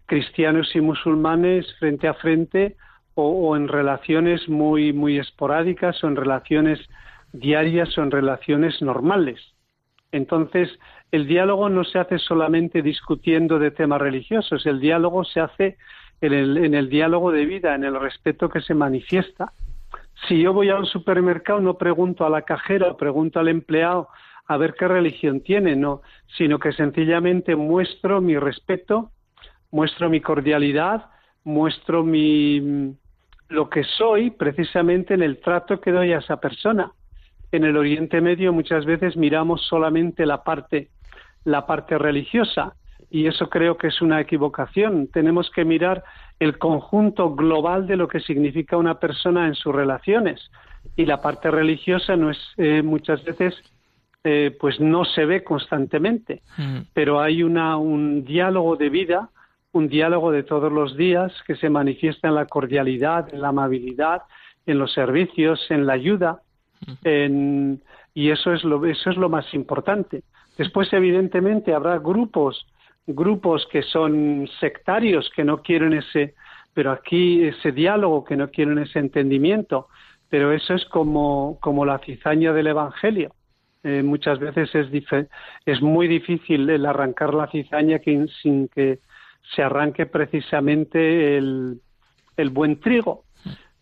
[0.06, 2.76] cristianos y musulmanes frente a frente
[3.14, 6.80] o, en relaciones muy, muy esporádicas o en relaciones
[7.32, 9.40] diarias o en relaciones normales.
[10.10, 10.70] Entonces,
[11.12, 15.76] el diálogo no se hace solamente discutiendo de temas religiosos, el diálogo se hace
[16.20, 19.52] en el, en el diálogo de vida, en el respeto que se manifiesta.
[20.28, 24.08] Si yo voy a un supermercado, no pregunto a la cajera, pregunto al empleado
[24.46, 26.02] a ver qué religión tiene, no,
[26.36, 29.12] sino que sencillamente muestro mi respeto,
[29.70, 31.06] muestro mi cordialidad,
[31.44, 32.96] muestro mi
[33.48, 36.92] lo que soy precisamente en el trato que doy a esa persona.
[37.50, 40.90] En el Oriente Medio muchas veces miramos solamente la parte
[41.44, 42.74] la parte religiosa
[43.10, 45.08] y eso creo que es una equivocación.
[45.08, 46.04] Tenemos que mirar
[46.38, 50.50] el conjunto global de lo que significa una persona en sus relaciones
[50.96, 53.54] y la parte religiosa no es eh, muchas veces
[54.22, 56.78] eh, pues no se ve constantemente, mm.
[56.92, 59.30] pero hay una, un diálogo de vida,
[59.72, 64.22] un diálogo de todos los días que se manifiesta en la cordialidad, en la amabilidad,
[64.66, 66.42] en los servicios, en la ayuda,
[67.02, 67.74] mm.
[68.14, 70.22] y eso es lo eso es lo más importante.
[70.58, 72.66] Después, evidentemente, habrá grupos
[73.14, 76.34] grupos que son sectarios, que no quieren ese,
[76.74, 79.88] pero aquí ese diálogo, que no quieren ese entendimiento.
[80.28, 83.34] Pero eso es como, como la cizaña del Evangelio.
[83.82, 84.88] Eh, muchas veces es,
[85.66, 87.98] es muy difícil el arrancar la cizaña
[88.42, 89.00] sin que
[89.54, 91.80] se arranque precisamente el,
[92.36, 93.24] el buen trigo.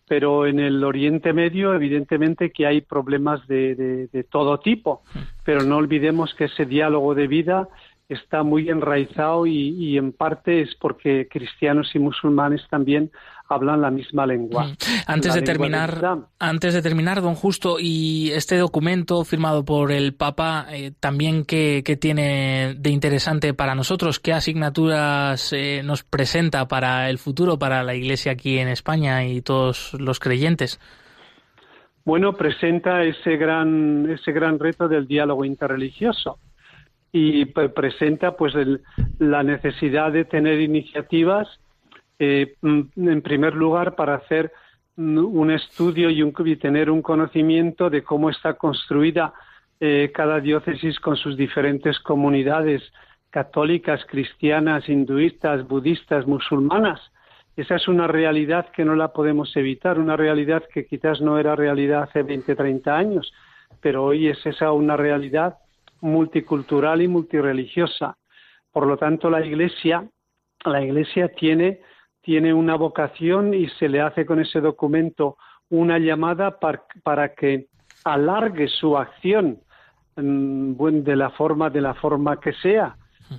[0.08, 5.02] Pero en el Oriente Medio, evidentemente que hay problemas de, de todo tipo.
[5.44, 7.68] Pero no olvidemos que ese diálogo de vida
[8.08, 13.10] está muy enraizado y, en parte es porque cristianos y musulmanes también
[13.48, 14.64] hablan la misma lengua.
[14.64, 14.76] Mm.
[15.06, 20.66] Antes de terminar, antes de terminar, don Justo, y este documento firmado por el Papa
[20.70, 27.18] eh, también qué, tiene de interesante para nosotros, qué asignaturas eh, nos presenta para el
[27.18, 30.80] futuro, para la Iglesia aquí en España y todos los creyentes.
[32.04, 36.38] Bueno, presenta ese gran ese gran reto del diálogo interreligioso
[37.18, 38.54] y presenta pues
[39.18, 41.48] la necesidad de tener iniciativas
[42.20, 44.52] eh, mm, en primer lugar para hacer
[44.96, 49.32] mm, un estudio y, un, tener un conocimiento de cómo está construida
[49.80, 52.82] eh, cada diócesis con sus diferentes comunidades
[53.30, 57.00] católicas, cristianas, hinduistas, budistas, musulmanas.
[57.56, 61.56] Esa es una realidad que no la podemos evitar, una realidad que quizás no era
[61.56, 63.32] realidad hace 20, 30 años,
[63.80, 65.58] pero hoy es esa una realidad
[66.00, 68.16] multicultural y multireligiosa.
[68.72, 70.08] Por lo tanto, la Iglesia,
[70.64, 71.80] la Iglesia tiene,
[72.20, 75.36] tiene una vocación y se le hace con ese documento
[75.70, 77.66] una llamada para, que
[78.04, 79.58] alargue su acción
[80.16, 82.96] mm, de la forma de la forma que sea,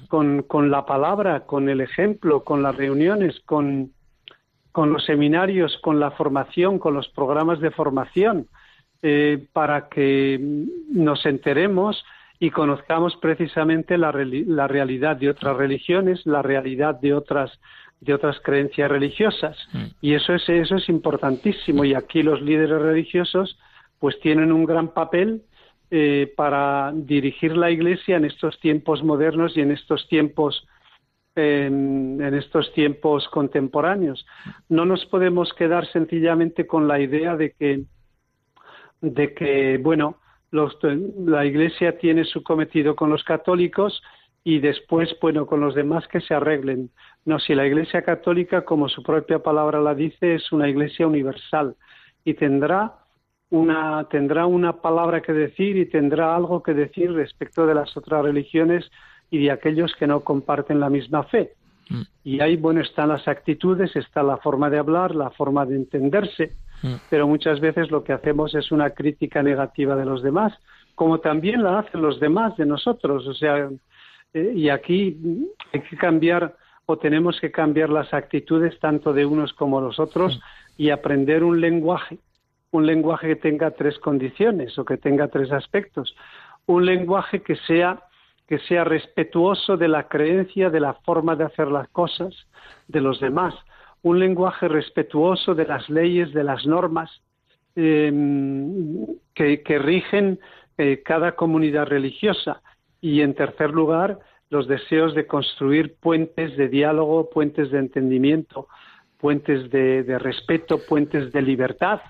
[0.08, 3.92] con, con la palabra, con el ejemplo, con las reuniones, con,
[4.72, 8.48] con los seminarios, con la formación, con los programas de formación,
[9.02, 10.40] eh, para que
[10.92, 12.04] nos enteremos
[12.40, 17.52] y conozcamos precisamente la, realidad de otras religiones, la realidad de otras
[18.02, 19.86] de otras creencias religiosas mm.
[20.00, 23.60] y eso es eso es importantísimo y aquí los líderes religiosos
[24.00, 25.44] pues tienen un gran papel
[25.92, 30.66] eh, para dirigir la Iglesia en estos tiempos modernos y en estos tiempos
[31.36, 34.26] en, estos tiempos contemporáneos.
[34.68, 37.84] No nos podemos quedar sencillamente con la idea de que
[39.02, 40.18] de que bueno
[40.52, 44.02] la Iglesia tiene su cometido con los católicos
[44.44, 46.90] y después, bueno, con los demás que se arreglen.
[47.26, 51.76] No, si la Iglesia católica, como su propia palabra la dice, es una Iglesia universal
[52.24, 52.94] y tendrá
[53.50, 58.24] una, tendrá una palabra que decir y tendrá algo que decir respecto de las otras
[58.24, 58.90] religiones
[59.32, 61.54] y de aquellos que no comparten la misma fe.
[61.90, 62.02] Mm.
[62.24, 66.56] Y ahí, bueno, están las actitudes, está la forma de hablar, la forma de entenderse.
[67.10, 70.54] Pero muchas veces lo que hacemos es una crítica negativa de los demás,
[70.96, 73.28] como también la hacen los demás de nosotros.
[73.28, 73.70] O sea,
[74.34, 75.18] eh, y aquí
[75.74, 76.56] hay que cambiar
[76.86, 80.40] o tenemos que cambiar las actitudes tanto de unos como los otros
[80.78, 82.18] y aprender un lenguaje,
[82.72, 86.16] un lenguaje que tenga tres condiciones o que tenga tres aspectos.
[86.66, 88.04] Un lenguaje que sea
[88.50, 92.34] que sea respetuoso de la creencia, de la forma de hacer las cosas
[92.88, 93.54] de los demás,
[94.02, 97.22] un lenguaje respetuoso de las leyes, de las normas
[97.76, 100.40] em, que, rigen
[100.78, 102.62] eh, cada comunidad religiosa.
[103.02, 104.20] Y en tercer lugar,
[104.50, 108.68] los deseos de construir puentes de diálogo, puentes de entendimiento,
[109.20, 112.02] puentes de, respeto, puentes de libertad,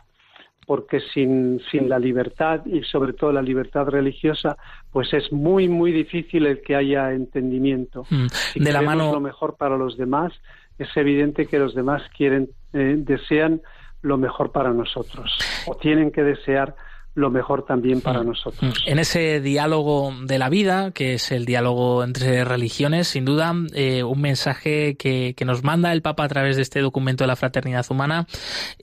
[0.65, 4.57] porque sin, sin, la libertad y sobre todo la libertad religiosa,
[4.91, 8.05] pues es muy, muy difícil el que haya entendimiento.
[8.09, 8.27] Mm.
[8.63, 10.31] de la mano lo mejor para los demás,
[10.79, 13.61] es evidente que los demás quieren, eh, desean
[14.01, 16.75] lo mejor para nosotros o tienen que desear
[17.15, 18.27] lo mejor también para mm.
[18.27, 18.83] nosotros.
[18.85, 24.03] En ese diálogo de la vida, que es el diálogo entre religiones, sin duda, eh,
[24.03, 27.35] un mensaje que, que, nos manda el Papa a través de este documento de la
[27.35, 28.25] fraternidad humana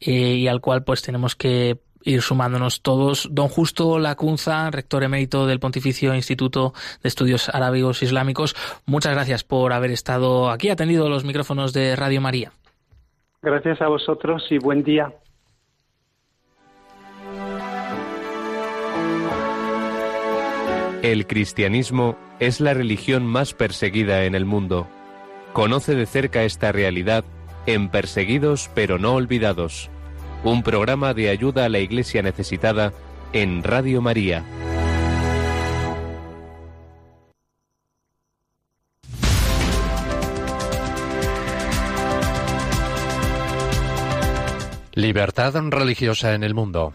[0.00, 3.28] eh, y al cual pues tenemos que ir sumándonos todos.
[3.30, 9.72] Don Justo Lacunza, rector emérito del Pontificio Instituto de Estudios Arábigos Islámicos, muchas gracias por
[9.72, 12.52] haber estado aquí, atendido los micrófonos de Radio María.
[13.42, 15.12] Gracias a vosotros y buen día.
[21.02, 24.88] El cristianismo es la religión más perseguida en el mundo.
[25.52, 27.24] Conoce de cerca esta realidad
[27.66, 29.90] en Perseguidos pero no olvidados
[30.50, 32.92] un programa de ayuda a la Iglesia necesitada
[33.32, 34.44] en Radio María.
[44.94, 46.94] Libertad religiosa en el mundo.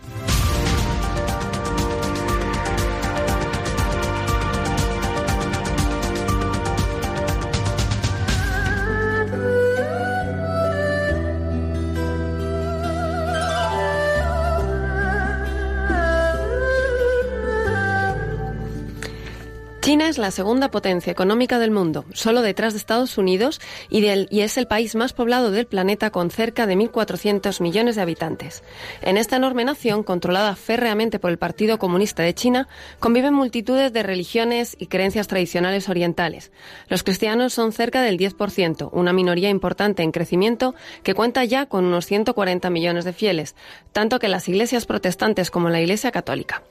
[20.12, 24.58] Es la segunda potencia económica del mundo, solo detrás de Estados Unidos, y, y, es
[24.58, 28.62] el país más poblado del planeta con cerca de 1.400 millones de habitantes.
[29.02, 32.68] En esta enorme nación, controlada férreamente por el Partido Comunista de China,
[33.00, 36.52] conviven multitudes de religiones y creencias tradicionales orientales.
[36.90, 41.86] Los cristianos son cerca del 10%, una minoría importante en crecimiento que cuenta ya con
[41.86, 43.56] unos 140 millones de fieles,
[43.94, 46.64] tanto que las iglesias protestantes como la Iglesia católica.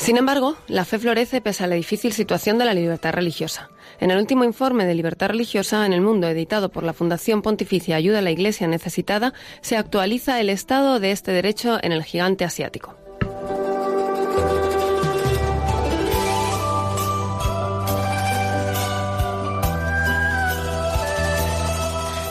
[0.00, 3.68] Sin embargo, la fe florece pese a la difícil situación de la libertad religiosa.
[4.00, 7.96] En el último informe de libertad religiosa en el mundo editado por la Fundación Pontificia
[7.96, 12.46] Ayuda a la Iglesia Necesitada, se actualiza el estado de este derecho en el gigante
[12.46, 12.96] asiático.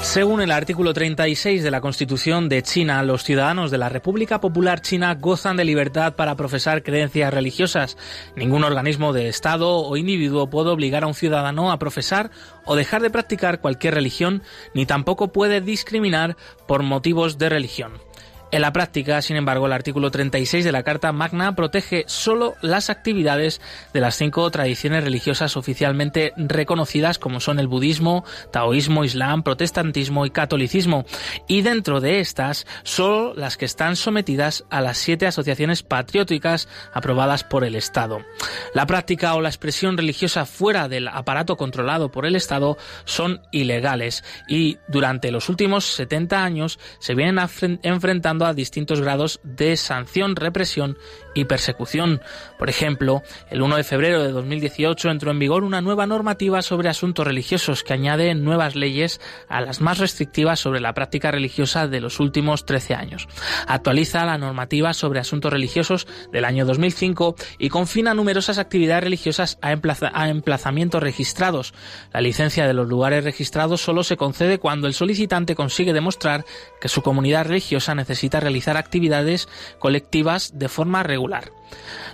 [0.10, 4.82] Según el artículo 36 de la Constitución de China, los ciudadanos de la República Popular
[4.82, 7.95] China gozan de libertad para profesar creencias religiosas.
[8.36, 12.32] Ningún organismo de Estado o individuo puede obligar a un ciudadano a profesar
[12.66, 14.41] o dejar de practicar cualquier religión,
[14.74, 16.38] ni tampoco puede discriminar
[16.68, 18.09] por motivos de religión.
[18.52, 22.89] En la práctica, sin embargo, el artículo 36 de la Carta Magna protege solo las
[22.89, 23.62] actividades
[23.93, 30.32] de las cinco tradiciones religiosas oficialmente reconocidas como son el budismo, taoísmo, islam, protestantismo y
[30.32, 31.06] catolicismo,
[31.47, 37.43] y dentro de estas solo las que están sometidas a las siete asociaciones patrióticas aprobadas
[37.43, 38.26] por el Estado.
[38.74, 44.24] La práctica o la expresión religiosa fuera del aparato controlado por el Estado son ilegales
[44.47, 47.38] y durante los últimos 70 años se vienen
[47.84, 50.98] enfrentando a distintos grados de sanción, represión
[51.34, 52.22] y persecución.
[52.58, 56.90] Por ejemplo, el 1 de febrero de 2018 entró en vigor una nueva normativa sobre
[56.90, 62.02] asuntos religiosos que añade nuevas leyes a las más restrictivas sobre la práctica religiosa de
[62.02, 63.28] los últimos 13 años.
[63.68, 69.70] Actualiza la normativa sobre asuntos religiosos del año 2005 y confina numerosas actividades religiosas a,
[70.14, 71.74] a emplazamientos registrados.
[72.14, 76.46] La licencia de los lugares registrados solo se concede cuando el solicitante consigue demostrar
[76.82, 79.48] que su comunidad religiosa necesita realizar actividades
[79.80, 81.43] colectivas de forma regular regular.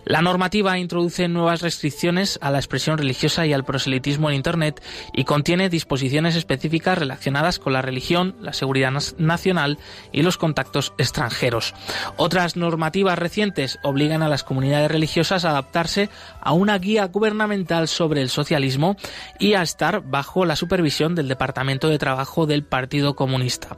[0.06, 4.84] La normativa introduce nuevas restricciones a la expresión religiosa y al proselitismo en Internet
[5.14, 9.80] y contiene disposiciones específicas relacionadas con la religión, la seguridad nacional
[10.12, 11.74] y los contactos extranjeros.
[12.18, 18.22] Otras normativas recientes obligan a las comunidades religiosas a adaptarse a una guía gubernamental sobre
[18.22, 18.98] el socialismo
[19.40, 23.76] y a estar bajo la supervisión del Departamento de Trabajo del Partido Comunista.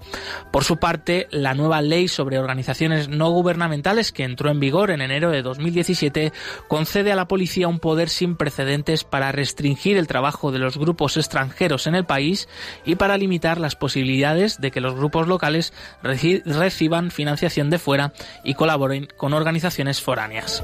[0.52, 5.00] Por su parte, la nueva ley sobre organizaciones no gubernamentales que entró en vigor en
[5.00, 6.17] enero de 2017
[6.68, 11.18] concede a la policía un poder sin precedentes para restringir el trabajo de los grupos
[11.18, 12.48] extranjeros en el país
[12.86, 18.14] y para limitar las posibilidades de que los grupos locales reciban financiación de fuera
[18.44, 20.64] y colaboren con organizaciones foráneas.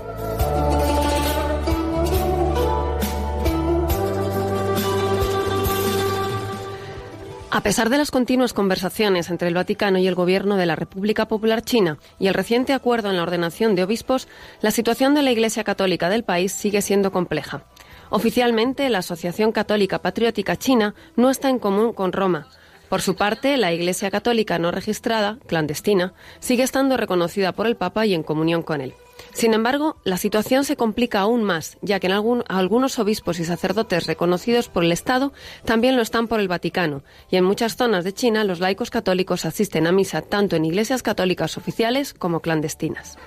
[7.55, 11.27] A pesar de las continuas conversaciones entre el Vaticano y el gobierno de la República
[11.27, 14.27] Popular China y el reciente acuerdo en la ordenación de obispos,
[14.61, 17.65] la situación de la Iglesia Católica del país sigue siendo compleja.
[18.09, 22.47] Oficialmente, la Asociación Católica Patriótica China no está en común con Roma.
[22.89, 28.07] Por su parte, la Iglesia Católica no registrada, clandestina, sigue estando reconocida por el Papa
[28.07, 28.95] y en comunión con él.
[29.31, 34.05] Sin embargo, la situación se complica aún más, ya que en algunos obispos y sacerdotes
[34.05, 35.33] reconocidos por el Estado
[35.65, 39.45] también lo están por el Vaticano, y en muchas zonas de China los laicos católicos
[39.45, 43.17] asisten a misa tanto en iglesias católicas oficiales como clandestinas.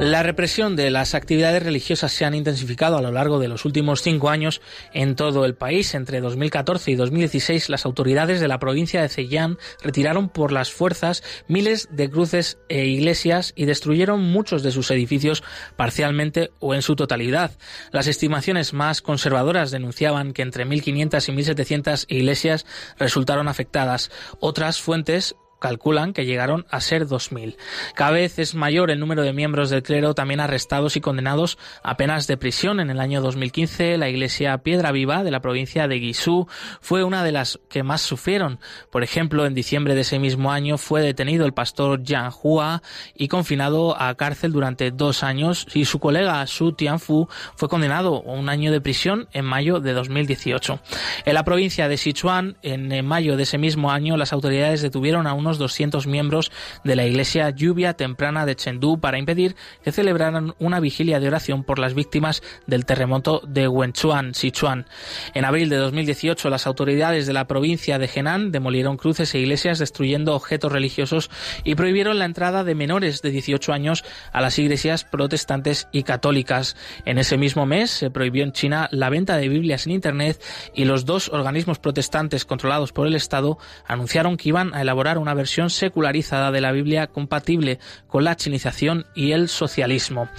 [0.00, 4.02] La represión de las actividades religiosas se han intensificado a lo largo de los últimos
[4.02, 4.60] cinco años
[4.92, 5.94] en todo el país.
[5.94, 11.22] Entre 2014 y 2016, las autoridades de la provincia de Zhejiang retiraron por las fuerzas
[11.46, 15.44] miles de cruces e iglesias y destruyeron muchos de sus edificios
[15.76, 17.52] parcialmente o en su totalidad.
[17.92, 22.66] Las estimaciones más conservadoras denunciaban que entre 1.500 y 1.700 iglesias
[22.98, 24.10] resultaron afectadas.
[24.40, 27.56] Otras fuentes calculan que llegaron a ser 2.000.
[27.94, 31.96] Cada vez es mayor el número de miembros del clero también arrestados y condenados a
[31.96, 32.80] penas de prisión.
[32.80, 36.48] En el año 2015, la iglesia Piedra Viva de la provincia de Guizhou
[36.82, 38.60] fue una de las que más sufrieron.
[38.92, 42.82] Por ejemplo, en diciembre de ese mismo año fue detenido el pastor Jiang Hua
[43.14, 48.32] y confinado a cárcel durante dos años y su colega Su Tianfu fue condenado a
[48.32, 50.78] un año de prisión en mayo de 2018.
[51.24, 55.32] En la provincia de Sichuan, en mayo de ese mismo año, las autoridades detuvieron a
[55.32, 56.50] unos unos 200 miembros
[56.82, 61.64] de la iglesia Lluvia Temprana de Chengdu para impedir que celebraran una vigilia de oración
[61.64, 64.86] por las víctimas del terremoto de Wenchuan, Sichuan.
[65.34, 69.78] En abril de 2018, las autoridades de la provincia de Henan demolieron cruces e iglesias
[69.78, 71.30] destruyendo objetos religiosos
[71.62, 76.76] y prohibieron la entrada de menores de 18 años a las iglesias protestantes y católicas.
[77.04, 80.42] En ese mismo mes se prohibió en China la venta de Biblias en Internet
[80.74, 85.34] y los dos organismos protestantes controlados por el Estado anunciaron que iban a elaborar una
[85.44, 90.30] versión secularizada de la Biblia compatible con la chinización y el socialismo.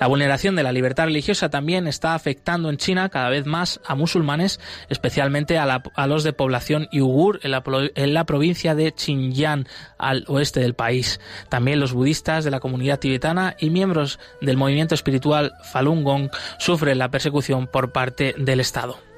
[0.00, 3.94] La vulneración de la libertad religiosa también está afectando en China cada vez más a
[3.94, 7.62] musulmanes, especialmente a, los de población yugur la,
[7.94, 9.66] en la provincia de Xinjiang,
[9.98, 11.20] al oeste del país.
[11.50, 16.96] También los budistas de la comunidad tibetana y miembros del movimiento espiritual Falun Gong sufren
[16.96, 19.13] la persecución por parte del Estado.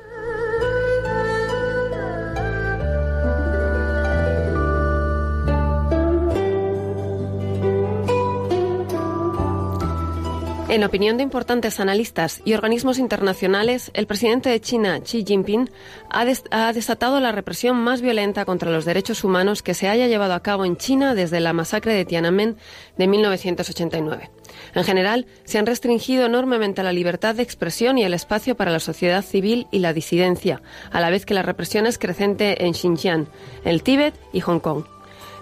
[10.69, 15.71] En opinión de importantes analistas y organismos internacionales, el presidente de China, Xi Jinping,
[16.11, 20.43] ha, desatado la represión más violenta contra los derechos humanos que se haya llevado a
[20.43, 22.57] cabo en China desde la masacre de Tiananmen
[22.99, 24.31] de 1989.
[24.75, 28.81] En general, se han restringido enormemente la libertad de expresión y el espacio para la
[28.81, 33.29] sociedad civil y la disidencia, a la vez que la represión es creciente en Xinjiang,
[33.65, 34.85] el Tíbet y Hong Kong.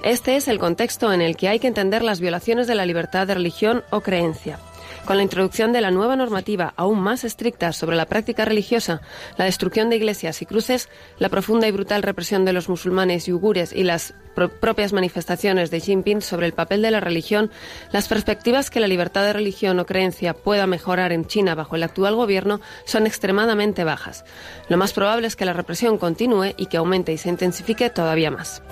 [0.03, 3.27] Este es el contexto en el que hay que entender las violaciones de la libertad
[3.27, 4.59] de religión o creencia.
[5.05, 9.03] Con la introducción de la nueva normativa aún más estricta sobre la práctica religiosa,
[9.37, 10.89] la destrucción de iglesias y cruces,
[11.19, 15.81] la profunda y brutal represión de los musulmanes y uigures y las propias manifestaciones de
[15.81, 17.51] Jinping sobre el papel de la religión,
[17.93, 21.83] las perspectivas que la libertad de religión o creencia pueda mejorar en China bajo el
[21.83, 24.25] actual gobierno son extremadamente bajas.
[24.71, 28.31] Lo más probable es que la represión continúe y que aumente y se intensifique todavía
[28.31, 28.63] más.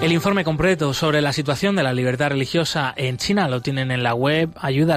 [0.00, 4.02] El informe completo sobre la situación de la libertad religiosa en China lo tienen en
[4.02, 4.96] la web ayuda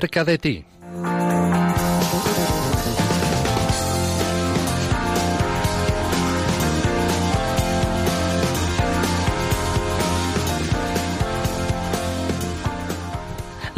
[0.00, 0.64] Cerca de ti.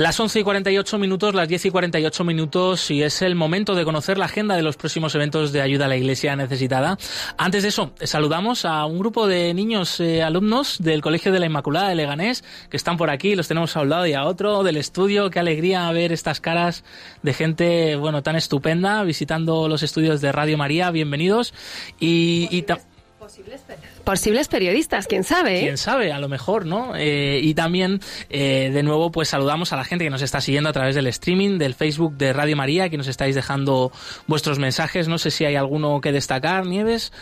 [0.03, 3.85] Las 11 y 48 minutos, las 10 y 48 minutos, y es el momento de
[3.85, 6.99] conocer la agenda de los próximos eventos de ayuda a la Iglesia necesitada.
[7.39, 11.47] Antes de eso, saludamos a un grupo de niños eh, alumnos del Colegio de la
[11.47, 14.65] Inmaculada de Leganés que están por aquí, los tenemos a un lado y a otro
[14.65, 15.31] del estudio.
[15.31, 16.83] Qué alegría ver estas caras
[17.23, 20.91] de gente, bueno, tan estupenda visitando los estudios de Radio María.
[20.91, 21.55] Bienvenidos.
[22.01, 22.63] Y, y
[24.05, 25.59] Posibles periodistas, quién sabe.
[25.59, 25.63] ¿eh?
[25.63, 26.95] Quién sabe, a lo mejor, ¿no?
[26.97, 28.01] Eh, y también,
[28.31, 31.07] eh, de nuevo, pues saludamos a la gente que nos está siguiendo a través del
[31.07, 33.93] streaming, del Facebook de Radio María, que nos estáis dejando
[34.27, 35.09] vuestros mensajes.
[35.09, 37.13] No sé si hay alguno que destacar, Nieves.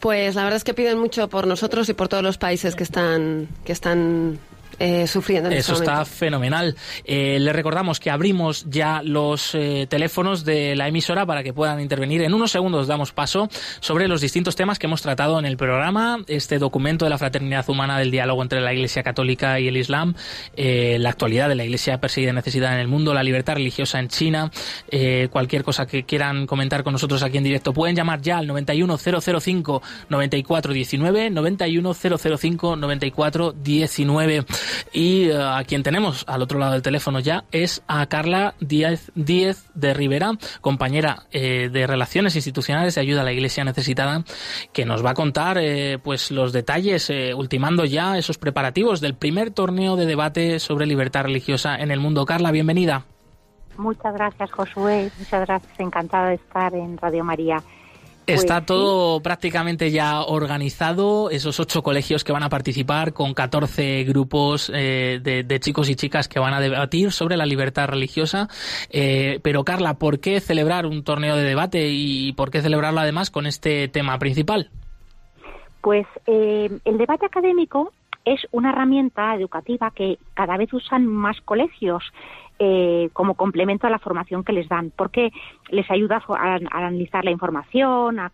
[0.00, 2.84] Pues la verdad es que piden mucho por nosotros y por todos los países que
[2.84, 4.38] están, que están
[4.78, 6.76] eh, sufriendo en Eso este está fenomenal.
[7.04, 11.80] Eh, le recordamos que abrimos ya los eh, teléfonos de la emisora para que puedan
[11.80, 12.22] intervenir.
[12.22, 13.48] En unos segundos damos paso
[13.80, 16.18] sobre los distintos temas que hemos tratado en el programa.
[16.26, 20.14] Este documento de la fraternidad humana del diálogo entre la Iglesia Católica y el Islam,
[20.56, 24.08] la actualidad de la Iglesia perseguida y necesitada en el mundo, la libertad religiosa en
[24.08, 24.50] China,
[24.90, 28.46] eh, cualquier cosa que quieran comentar con nosotros aquí en directo, pueden llamar ya al
[28.46, 34.44] 91005 9419, 91005 9419.
[34.92, 39.10] Y eh, a quien tenemos al otro lado del teléfono ya es a Carla Díaz,
[39.14, 44.24] Díez de Rivera, compañera eh, de Relaciones Institucionales de Ayuda a la Iglesia Necesitada,
[44.72, 49.14] que nos va a contar eh, pues los detalles, eh, ultimando ya esos preparativos del
[49.14, 52.24] primer torneo de debate sobre libertad religiosa en el mundo.
[52.24, 53.04] Carla, bienvenida.
[53.76, 55.10] Muchas gracias, Josué.
[55.18, 55.72] Muchas gracias.
[55.78, 57.62] Encantada de estar en Radio María.
[58.28, 64.04] Está Pues, todo prácticamente ya organizado, esos ocho colegios que van a participar con 14
[64.04, 68.48] grupos eh, de, de chicos y chicas que van a debatir sobre la libertad religiosa.
[68.90, 73.30] Eh, pero Carla, ¿por qué celebrar un torneo de debate y por qué celebrarlo además
[73.30, 74.70] con este tema principal?
[75.80, 77.92] Pues eh, el debate académico
[78.26, 82.02] es una herramienta educativa que cada vez usan más colegios
[82.58, 85.30] eh, como complemento a la formación que les dan, porque
[85.70, 88.30] les ayuda a, analizar la información, a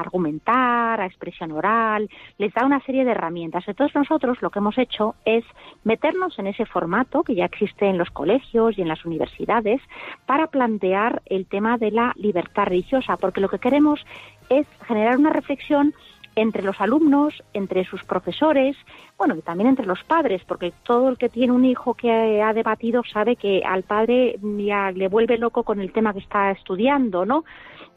[0.00, 2.08] argumentar, a expresión oral,
[2.38, 3.64] les da una serie de herramientas.
[3.66, 5.44] Entonces nosotros lo que hemos hecho es
[5.84, 9.80] meternos en ese formato que ya existe en los colegios y en las universidades
[10.26, 14.04] para plantear el tema de la libertad religiosa, porque lo que queremos
[14.48, 15.94] es generar una reflexión
[16.40, 18.76] entre los alumnos, entre sus profesores,
[19.16, 22.52] bueno, y también entre los padres, porque todo el que tiene un hijo que ha
[22.52, 27.24] debatido sabe que al padre ya le vuelve loco con el tema que está estudiando,
[27.24, 27.44] ¿no?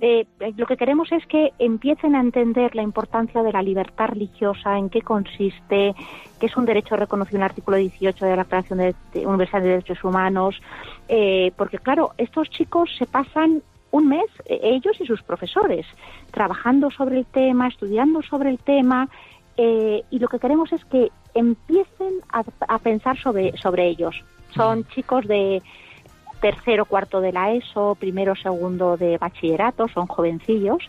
[0.03, 0.25] Eh,
[0.57, 4.89] lo que queremos es que empiecen a entender la importancia de la libertad religiosa, en
[4.89, 5.93] qué consiste,
[6.39, 9.69] que es un derecho reconocido en el artículo 18 de la Declaración de- Universal de
[9.69, 10.59] Derechos Humanos,
[11.07, 13.61] eh, porque claro, estos chicos se pasan
[13.91, 15.85] un mes, eh, ellos y sus profesores,
[16.31, 19.09] trabajando sobre el tema, estudiando sobre el tema,
[19.57, 24.23] eh, y lo que queremos es que empiecen a, a pensar sobre, sobre ellos.
[24.55, 25.61] Son chicos de
[26.41, 30.83] tercero, cuarto de la ESO, primero, segundo de bachillerato, son jovencillos,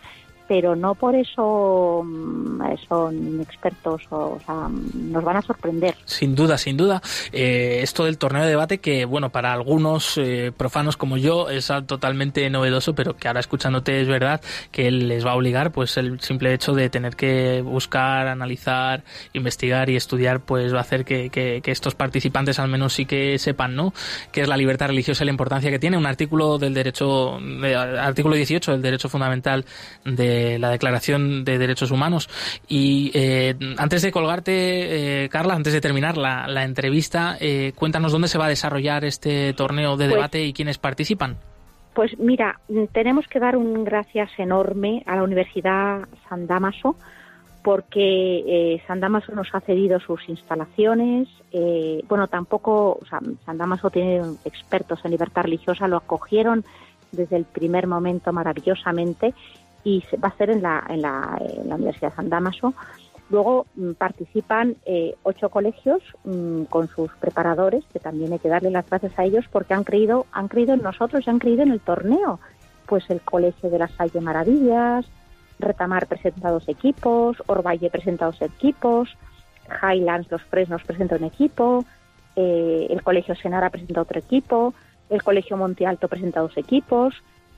[0.52, 5.94] pero no por eso mm, son expertos, o, sea, nos van a sorprender.
[6.04, 7.00] Sin duda, sin duda.
[7.32, 11.72] Eh, esto del torneo de debate que, bueno, para algunos eh, profanos como yo es
[11.86, 16.20] totalmente novedoso, pero que ahora escuchándote es verdad que les va a obligar, pues el
[16.20, 21.30] simple hecho de tener que buscar, analizar, investigar y estudiar, pues va a hacer que,
[21.30, 23.94] que- que estos participantes al menos sí que sepan, ¿no?
[24.32, 25.96] Qué es la libertad religiosa y la importancia que tiene.
[25.96, 29.64] Un artículo del derecho, de- artículo 18 del derecho fundamental
[30.04, 32.28] de la Declaración de Derechos Humanos.
[32.68, 38.12] Y eh, antes de colgarte, eh, Carla, antes de terminar la, la entrevista, eh, cuéntanos
[38.12, 41.36] dónde se va a desarrollar este torneo de Pues- debate y quiénes participan.
[41.94, 42.58] Pues mira,
[42.92, 46.96] tenemos que dar un gracias enorme a la Universidad San Damaso
[47.62, 51.28] porque eh, San Damaso nos ha cedido sus instalaciones.
[51.52, 56.64] eh, bueno, tampoco, o sea, San Damaso tiene expertos en libertad religiosa, lo acogieron
[57.12, 59.34] desde el primer momento maravillosamente
[59.84, 62.74] y se- va a ser en la, en la, en la Universidad San Damaso.
[63.30, 68.70] Luego mm, participan eh, ocho colegios mm, con sus preparadores, que también hay que darle
[68.70, 71.70] las gracias a ellos porque han creído, han creído en nosotros y han creído en
[71.72, 72.40] el torneo.
[72.86, 75.06] Pues el Colegio de las Salle Maravillas,
[75.58, 79.16] Retamar presenta dos equipos, Orvalle presenta dos equipos,
[79.82, 81.84] Highlands Los Fresnos presenta un equipo,
[82.36, 84.74] eh, el Colegio Senara presenta otro equipo,
[85.08, 87.14] el Colegio Monte Alto presenta dos equipos,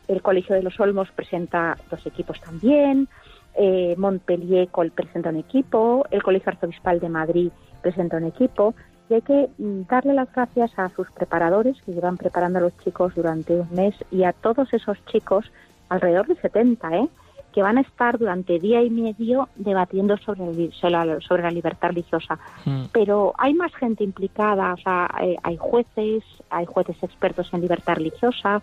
[0.08, 3.08] el Colegio de los Olmos presenta dos equipos también,
[3.56, 7.50] eh, Montpellier Col presenta un equipo, el Colegio Arzobispal de Madrid
[7.82, 8.74] presenta un equipo,
[9.08, 12.76] y hay que mm, darle las gracias a sus preparadores que llevan preparando a los
[12.78, 15.50] chicos durante un mes y a todos esos chicos,
[15.88, 17.08] alrededor de 70, ¿eh?
[17.52, 22.36] que van a estar durante día y medio debatiendo sobre, el- sobre la- libertad religiosa
[22.66, 22.86] Mm.
[22.92, 27.94] pero hay más gente implicada, o sea, hay, hay jueces, hay jueces expertos en libertad
[27.94, 28.60] religiosa,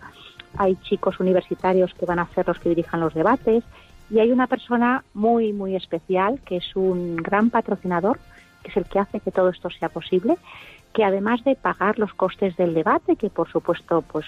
[0.56, 3.64] hay chicos universitarios que van a ser los que dirijan los debates
[4.10, 8.18] y hay una persona muy, muy especial que es un gran patrocinador,
[8.62, 10.36] que es el que hace que todo esto sea posible,
[10.92, 14.26] que además de pagar los costes del debate, que por supuesto pues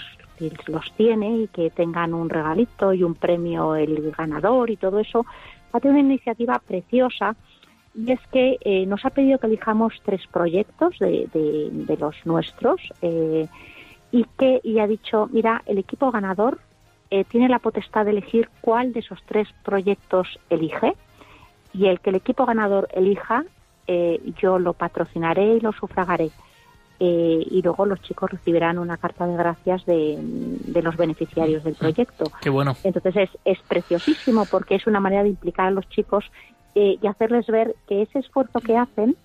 [0.66, 5.24] los tiene y que tengan un regalito y un premio el ganador y todo eso,
[5.72, 7.36] hace una iniciativa preciosa
[7.94, 12.16] y es que eh, nos ha pedido que elijamos tres proyectos de, de- de los
[12.24, 13.46] nuestros eh,
[14.14, 16.60] y que y ha dicho, mira, el equipo ganador
[17.10, 20.94] eh, tiene la potestad de elegir cuál de esos tres proyectos elige
[21.72, 23.44] y el que el equipo ganador elija
[23.88, 26.30] eh, yo lo patrocinaré y lo sufragaré.
[27.00, 30.16] Eh, y luego los chicos recibirán una carta de gracias de,
[30.80, 32.26] los beneficiarios del proyecto.
[32.40, 32.76] Qué bueno.
[32.84, 36.24] Entonces es, es preciosísimo porque es una manera de implicar a los chicos
[36.76, 39.16] eh, y hacerles ver que ese esfuerzo que hacen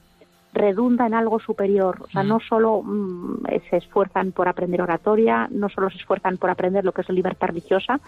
[0.54, 1.98] redunda en algo superior.
[2.02, 6.50] O sea, no solo mm, se esfuerzan por aprender oratoria, no solo se esfuerzan por
[6.50, 8.00] aprender lo que es la libertad religiosa,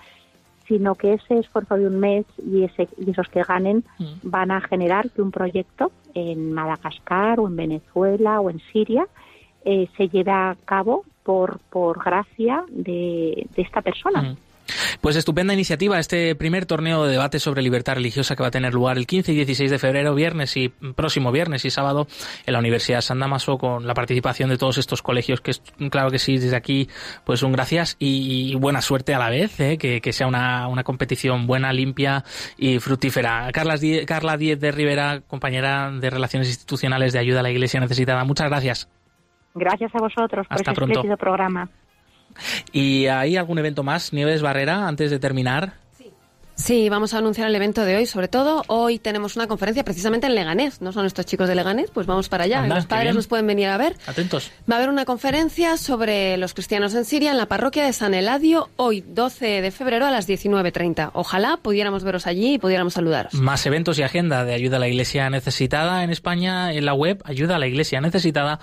[0.67, 3.83] sino que ese esfuerzo de un mes y, ese, y esos que ganen
[4.23, 9.07] van a generar que un proyecto en Madagascar o en Venezuela o en Siria
[9.65, 14.35] eh, se lleva a cabo por, por gracia de, esta persona.
[15.01, 18.73] Pues estupenda iniciativa este primer torneo de debate sobre libertad religiosa que va a tener
[18.73, 22.07] lugar el 15 y 16 de febrero, viernes y próximo viernes y sábado
[22.45, 26.09] en la Universidad San Damaso con la participación de todos estos colegios que es claro
[26.11, 26.89] que sí desde aquí
[27.25, 29.77] pues un gracias y, buena suerte a la vez ¿eh?
[29.77, 32.23] que, sea una, una, competición buena, limpia
[32.57, 33.49] y fructífera.
[33.51, 37.79] Carla Díez, Carla Díez de Rivera, compañera de Relaciones Institucionales de Ayuda a la Iglesia
[37.79, 38.23] Necesitada.
[38.23, 38.89] Muchas gracias.
[39.53, 41.69] Gracias a vosotros por este espléndido programa.
[42.71, 45.80] ¿Y hay algún evento más, Nieves Barrera, antes de terminar?
[46.55, 48.05] Sí, vamos a anunciar el evento de hoy.
[48.05, 50.81] Sobre todo, hoy tenemos una conferencia precisamente en Leganés.
[50.81, 51.89] ¿No son estos chicos de Leganés?
[51.91, 52.65] Pues vamos para allá.
[52.67, 53.95] los padres nos pueden venir a ver.
[54.05, 54.51] Atentos.
[54.69, 58.13] Va a haber una conferencia sobre los cristianos en Siria en la parroquia de San
[58.13, 61.11] Eladio hoy, 12 de febrero a las 19.30.
[61.13, 63.33] Ojalá pudiéramos veros allí y pudiéramos saludaros.
[63.33, 67.21] Más eventos y agenda de ayuda a la iglesia necesitada en España en la web
[67.25, 68.61] ayuda a la iglesia necesitada.org.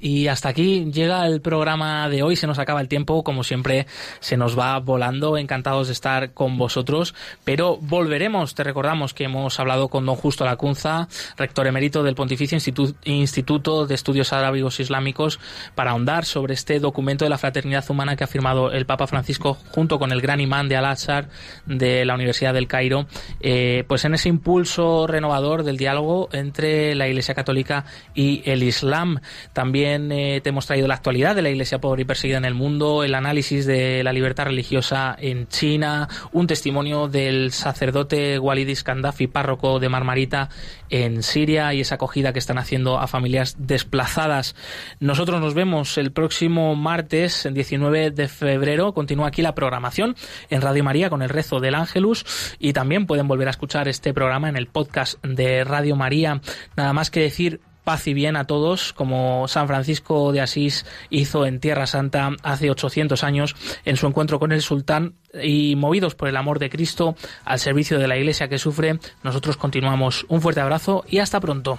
[0.00, 2.36] Y hasta aquí llega el programa de hoy.
[2.36, 3.22] Se nos acaba el tiempo.
[3.22, 3.86] Como siempre,
[4.20, 5.36] se nos va volando.
[5.36, 8.54] Encantados de estar con vosotros, pero volveremos.
[8.54, 12.58] Te recordamos que hemos hablado con don Justo Lacunza, rector emérito del Pontificio
[13.04, 15.40] Instituto de Estudios Arábigos Islámicos,
[15.74, 19.56] para ahondar sobre este documento de la fraternidad humana que ha firmado el Papa Francisco
[19.70, 21.28] junto con el gran imán de Al-Azhar
[21.66, 23.06] de la Universidad del Cairo,
[23.40, 27.84] eh, pues en ese impulso renovador del diálogo entre la Iglesia Católica
[28.14, 29.20] y el Islam.
[29.52, 32.54] También eh, te hemos traído la actualidad de la Iglesia pobre y perseguida en el
[32.54, 36.01] mundo, el análisis de la libertad religiosa en China,
[36.32, 40.48] un testimonio del sacerdote Walidis Kandafi, párroco de Marmarita
[40.90, 44.54] en Siria y esa acogida que están haciendo a familias desplazadas.
[45.00, 48.92] Nosotros nos vemos el próximo martes, el 19 de febrero.
[48.92, 50.16] Continúa aquí la programación
[50.50, 52.24] en Radio María con el rezo del Ángelus
[52.58, 56.40] y también pueden volver a escuchar este programa en el podcast de Radio María.
[56.76, 61.46] Nada más que decir paz y bien a todos, como San Francisco de Asís hizo
[61.46, 66.28] en Tierra Santa hace 800 años en su encuentro con el sultán y movidos por
[66.28, 70.26] el amor de Cristo al servicio de la Iglesia que sufre, nosotros continuamos.
[70.28, 71.78] Un fuerte abrazo y hasta pronto.